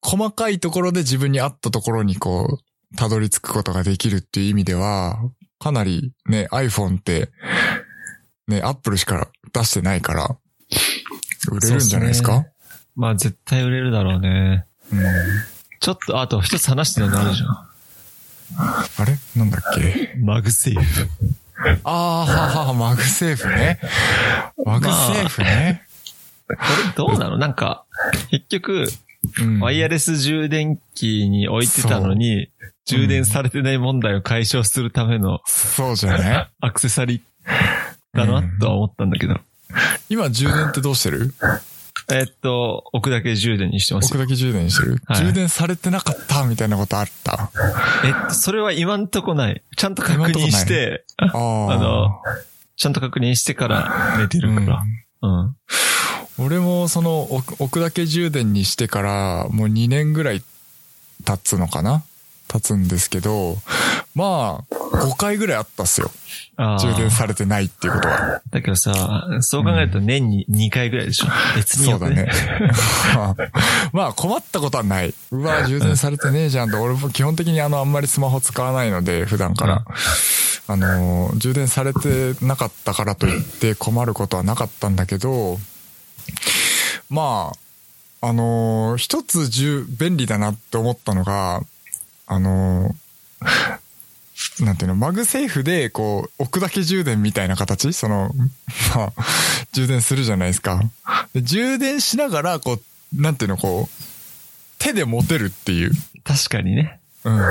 [0.00, 5.18] 細かいところで自分に合ったところにこう、たどり着くことができるっていう意味では、
[5.58, 7.30] かなりね、iPhone って、
[8.46, 10.38] ね、Apple しか出してないから、
[11.50, 12.46] 売れるんじゃないですか？
[12.94, 14.66] まあ絶対売れるだろうね。
[14.92, 15.00] うん。
[15.80, 17.48] ちょっと、あと一つ話してるのあるじゃん。
[17.50, 19.18] あれ？
[19.36, 20.14] なんだっけ？
[20.18, 21.08] MagSafe。
[21.84, 23.78] ああ、はは、 MagSafeね。
[24.64, 25.82] MagSafeね。
[26.46, 26.58] これ
[26.96, 27.38] どうなの？
[27.38, 27.84] なんか、
[28.30, 28.86] 結局、
[29.40, 32.48] うんワイヤレス充電器に置いてたのに、
[32.86, 39.38] 充電されてない問題を解消するためのそうじゃない アクセサリーだなとは思ったんだけど。
[40.08, 41.34] 今充電ってどうしてる？
[42.10, 44.08] えっと、置くだけ充電にしてますよ。
[44.08, 46.44] 置くだけ充電にしてる、はい充電されてなかった？
[46.44, 47.50] みたいなことあった？
[48.04, 49.62] えっと、それは今んとこない。
[49.76, 52.20] ちゃんと確認して、 あの、
[52.76, 54.82] ちゃんと確認してから寝てるから。
[55.22, 55.56] うん。
[56.38, 60.42] 俺もその置く置くだけ充電にしてからもう2年ぐらい
[61.24, 62.04] 経つのかな？
[62.48, 63.58] 経つんですけど、
[64.14, 66.10] まあ、5回ぐらいあったっすよ。
[66.56, 68.42] 充電されてないっていうことは。
[68.50, 71.26] だけどさ、そう考えると年に2回ぐらいでしょ。
[71.54, 72.32] 別によくそうだね。
[73.92, 75.14] まあ困ったことはない。
[75.30, 76.82] うわ、充電されてねえじゃんと。
[76.82, 79.84] 俺も基本的にあの、あんまりスマホ使わないので、普段から。
[80.70, 85.58] あの、充電されてなかったからといって困ることはなかったんだけど、
[87.08, 87.52] ま
[88.20, 91.62] あ、あの、一つ充、便利だなって思ったのが、
[92.28, 92.94] あの、
[94.60, 97.92] なんていうの、 MagSafe で、こう、置くだけ充電みたいな形？
[97.92, 98.30] その、
[98.94, 99.24] まあ、
[99.72, 100.80] 充電するじゃないですか。
[101.32, 104.04] で充電しながら、こう、なんていうの、こう、
[104.78, 106.97] 手で持てるっていう、確かにね。
[107.24, 107.42] うん、うん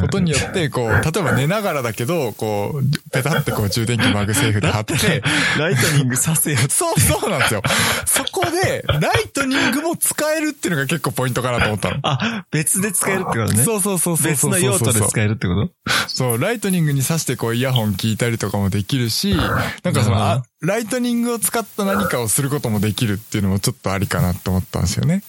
[0.00, 4.94] ことによって、こう、例えば寝ながらだけど、こう、ペタってこう充電器 MagSafe で貼って、
[5.58, 6.58] Lightning 挿せるよ。
[6.68, 7.62] そうそうなんですよ。
[8.06, 11.96] そこで、 Lightning も使えるっていうのが結構ポイントかなと思ったの。
[12.02, 13.64] あ、別で使えるってことね。
[13.64, 14.60] そうそうそうそう別そうそう。
[14.60, 15.72] の用途で使えるってこと？
[16.08, 19.34] そう、 Lightning に挿してこうイヤホン聞いたりとかもできるし、
[19.82, 25.24] なんかその、あ Lightning を使った何かをすることもできるっていうのもちょっとありかなと思ったんですよね。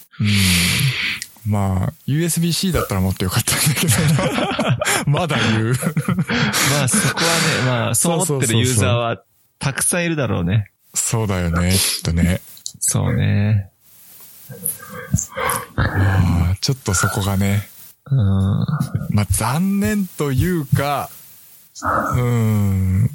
[1.46, 3.92] まあ、USB-C だったらもっとよかったんだけど、
[5.10, 5.74] まだ言う。
[6.70, 9.22] まあそこはね、まあ そう思ってるユーザーは
[9.58, 10.70] たくさんいるだろうね。
[10.94, 12.40] そうだよね、きっとね。
[12.80, 13.68] そうね。
[15.76, 17.68] まあちょっとそこがね、
[18.10, 18.18] うん。
[19.10, 21.10] まあ残念というか、
[21.82, 23.10] うーん、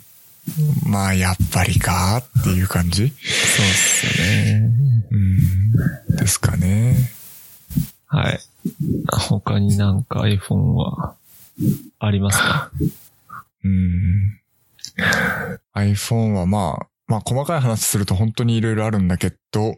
[0.85, 4.71] まあやっぱりかっていう感じそうっすよね。
[6.09, 7.11] うん、ですかね。
[8.09, 8.39] はい。
[9.11, 11.15] 他になんか iPhone は
[11.99, 12.71] ありますか？
[13.63, 14.39] うん。
[15.75, 19.77] iPhone はまあ、まあ細かい話すると本当に色々あるんだけど、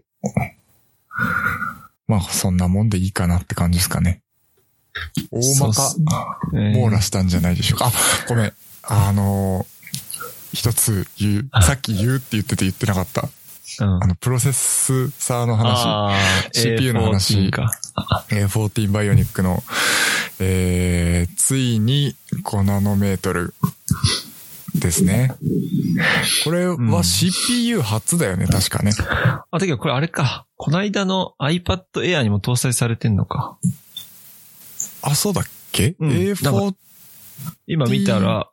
[2.07, 4.21] まあそんなもんでいいかなって感じですかね。
[5.31, 5.93] 大まか
[6.51, 7.87] 網羅したんじゃないでしょうか。
[7.87, 7.91] あ、
[8.27, 8.53] ごめん。
[8.83, 9.81] あのー
[10.53, 13.29] 一つ言う、さっき言うって言ってて言ってなかった。
[13.79, 16.51] うんあの、プロセッサーの話。
[16.53, 17.71] CPU の話 A14 か。
[18.29, 19.63] A14 バイオニックの、
[20.39, 23.53] えー、ついに5ナノメートル
[24.75, 25.35] ですね。
[26.43, 28.91] これんは CPU 初だよね、確かね。
[29.51, 30.45] あ、だけどこれあれか。
[30.57, 33.57] こないだの iPad Air にも搭載されてんのか。
[35.01, 36.75] あ、そうだっけ、うん ?A4、
[37.67, 38.47] 今見たら、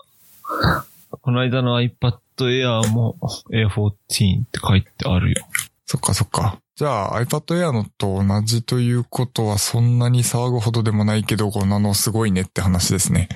[1.10, 3.16] この間の iPad Air も
[3.52, 5.46] A14 って書いてあるよ。
[5.86, 6.58] そっかそっか。
[6.76, 13.28] じゃあ iPad Air のと同じということはそんなに騒ぐほどでもないけど、5ナノすごいねって話ですね。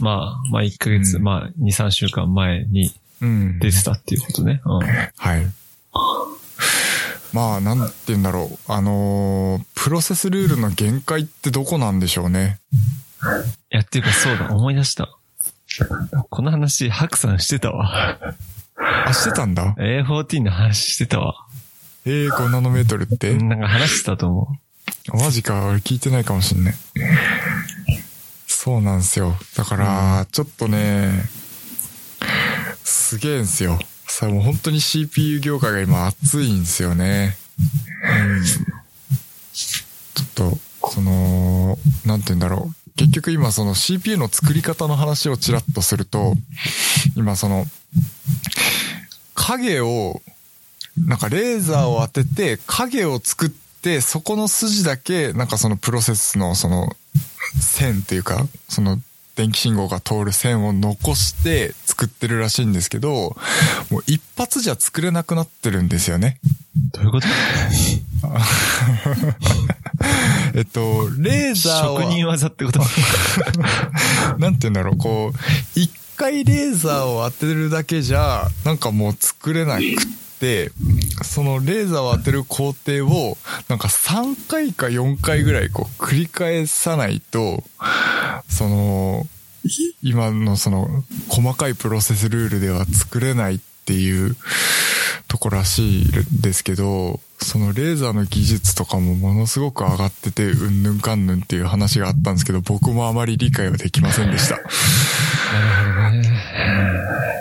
[0.00, 3.58] まあ、まあ1ヶ月、うんまあ2、3週間前にうん。
[3.60, 4.60] 出てたっていうことね。
[4.64, 4.80] うん。
[4.80, 5.46] はい。
[7.32, 8.58] まあ、なんて言うんだろう。
[8.72, 12.60] あのープロセスルールの限界ってどこなんでしょうね。
[13.72, 15.08] いや、っていうかそうだ、思い出した。
[16.30, 18.18] この話、ハクさんしてたわ。
[18.76, 21.46] あ、してたんだ？A14 の話してたわ。
[22.04, 23.34] ええー、5ナノメートルって？
[23.34, 24.48] なんか話してたと思
[25.14, 26.74] マジか、俺聞いてないかもしんない。
[28.46, 29.34] そうなんですよ。
[29.56, 31.10] だから、ちょっとね、
[32.84, 33.78] すげえんすよ。
[34.06, 37.36] さ、もう本当に CPU 業界が今熱いんですよね。
[37.58, 38.44] うん。
[38.44, 40.58] ちょっと、
[40.90, 42.81] その、なんて言うんだろう。
[42.96, 46.34] 結局今その CPU の作り方の話をちらっとすると、
[47.16, 47.66] 今その、
[49.34, 50.20] 影を、
[50.98, 56.94] なんかレーザーを当てて影を作って、そこの筋だけ、なんかそのプロセスのその
[57.60, 58.98] 線っていうか、その
[59.34, 63.34] 電気信号が通る線を残して作ってるらしいんですけど、
[63.90, 66.38] もう一発じゃ作れなくなってるんですよね。
[66.44, 66.98] う。
[66.98, 67.26] どういうこと？
[70.54, 72.00] えっと、レーザーを。
[72.00, 72.80] 職人技ってこと？
[74.38, 75.38] なんて言うんだろう、こう、
[75.80, 79.82] 一回レーザーを当てるだけじゃ、なんかもう作れなく
[81.22, 83.36] そのレーザーを当てる工程を、
[83.68, 87.62] なんか3回か4回ぐらいこう繰り返さないと、
[88.48, 89.26] その、
[90.02, 90.88] 今のその
[91.28, 94.36] 細かいプロセスルールでは作れないっていう
[95.28, 96.12] とこらしい
[96.42, 104.56] ですけど、そのレーザーの技術とかもものすごく上がってて、うんぬんかんぬんっていう話があったんですけど、僕もあまり理解はできませんでした。
[105.52, 106.42] なるほどね。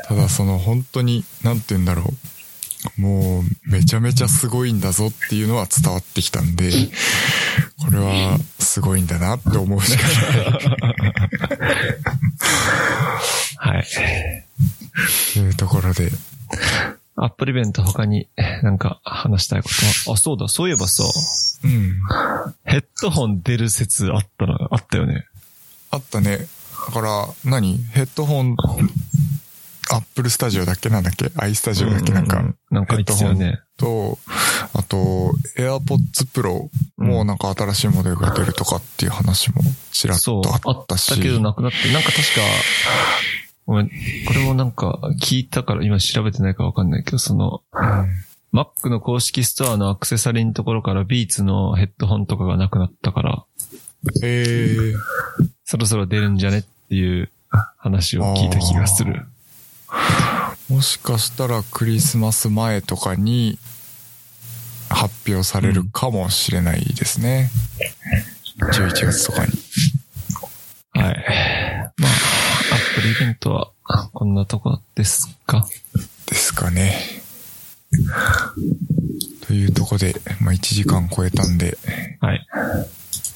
[0.07, 2.13] ただその本当に、なんて言うんだろう。
[2.97, 6.71] もうめちゃめちゃすごいんだぞっていうのは伝わってきたんで、
[7.85, 10.13] これはすごいんだなって思うしかない。
[13.57, 13.85] はい。
[15.33, 16.11] というところで、
[17.15, 18.27] アップルイベント他に
[18.63, 20.09] なんか話したいこと？
[20.11, 20.15] は。
[20.15, 21.03] あ、そうだ、そういえばさ、
[21.63, 21.95] うん。
[22.65, 25.25] ヘッドホン出る説あったの、あったよね。
[25.91, 26.47] あったね。
[26.87, 28.55] だから何、ヘッドホン、
[29.93, 30.89] アップルスタジオだっけ？
[30.89, 31.31] なんだっけ？
[31.35, 32.41] アイスタジオだっけ、なんか。
[32.69, 33.59] なんか言ってたよね。
[33.77, 34.17] と、
[34.73, 39.61] あと、AirPods Pro もなんか新しいモデルが出るとかっていう話も
[39.91, 41.11] ちらっとああったし。
[41.11, 42.41] ったけどなくなって、なんか確か、
[43.65, 47.61] ごめん、これもなんか聞いたから今調べてないかわかんないけど、その、
[48.53, 53.45] Mac の公式ストアのアクセサリーのところからビーツのヘッドホンとかがなくなったから、
[54.23, 54.95] えー、
[55.63, 57.31] そろそろ出るんじゃねっていう
[57.77, 59.25] 話を聞いた気がする。
[60.69, 63.59] もしかしたらクリスマス前とかに
[64.89, 67.51] 発表されるかもしれないですね。
[68.57, 69.51] 11月とかに。
[70.93, 71.25] はい。
[71.97, 72.11] まあ、
[72.73, 73.71] アップルイベントは
[74.13, 75.65] こんなとこですか？
[76.27, 76.95] ですかね。
[79.47, 81.77] というとこで、まあ、1時間超えたんで、
[82.21, 82.47] はい。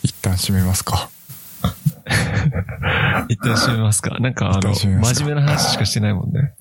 [0.04, 1.10] 一旦締めますか。
[3.30, 4.20] 一旦締めますか。
[4.20, 6.54] なんかあの、真面目な話しかしてないもんね。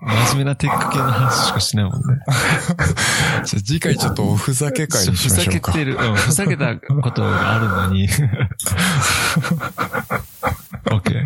[0.00, 2.00] 真面目なテック系の話しかしてないもんね。
[3.44, 5.72] じゃあ次回ちょっとおふざけ会にしふざましょうか。
[5.72, 8.08] けてる、うん、ふざけたことがあるのに。
[10.90, 11.24] オッケー。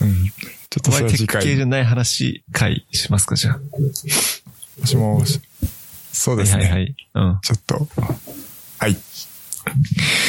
[0.00, 0.32] うん。
[0.70, 1.42] ちょっとそれは次回。
[1.42, 3.58] ック系じゃない話会しますか、じゃあ。
[4.80, 5.40] もしもし。
[6.12, 6.64] そうですね。
[6.64, 6.96] はいはいはい。
[7.14, 7.38] うん。
[7.42, 7.88] ちょっと。
[8.78, 8.96] はい。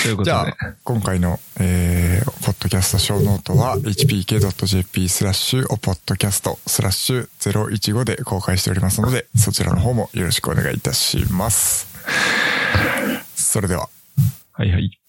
[0.03, 0.31] ということで。
[0.31, 11.87] じゃあ、今回の、えー、ポッドキャストショーノートは hpk.jp スラッシュおポッドキャストスラッシュ015で公開しておりますので、そちらの方もよろしくお願いいたします。
[13.35, 13.89] それでは。
[14.53, 15.02] はいはい。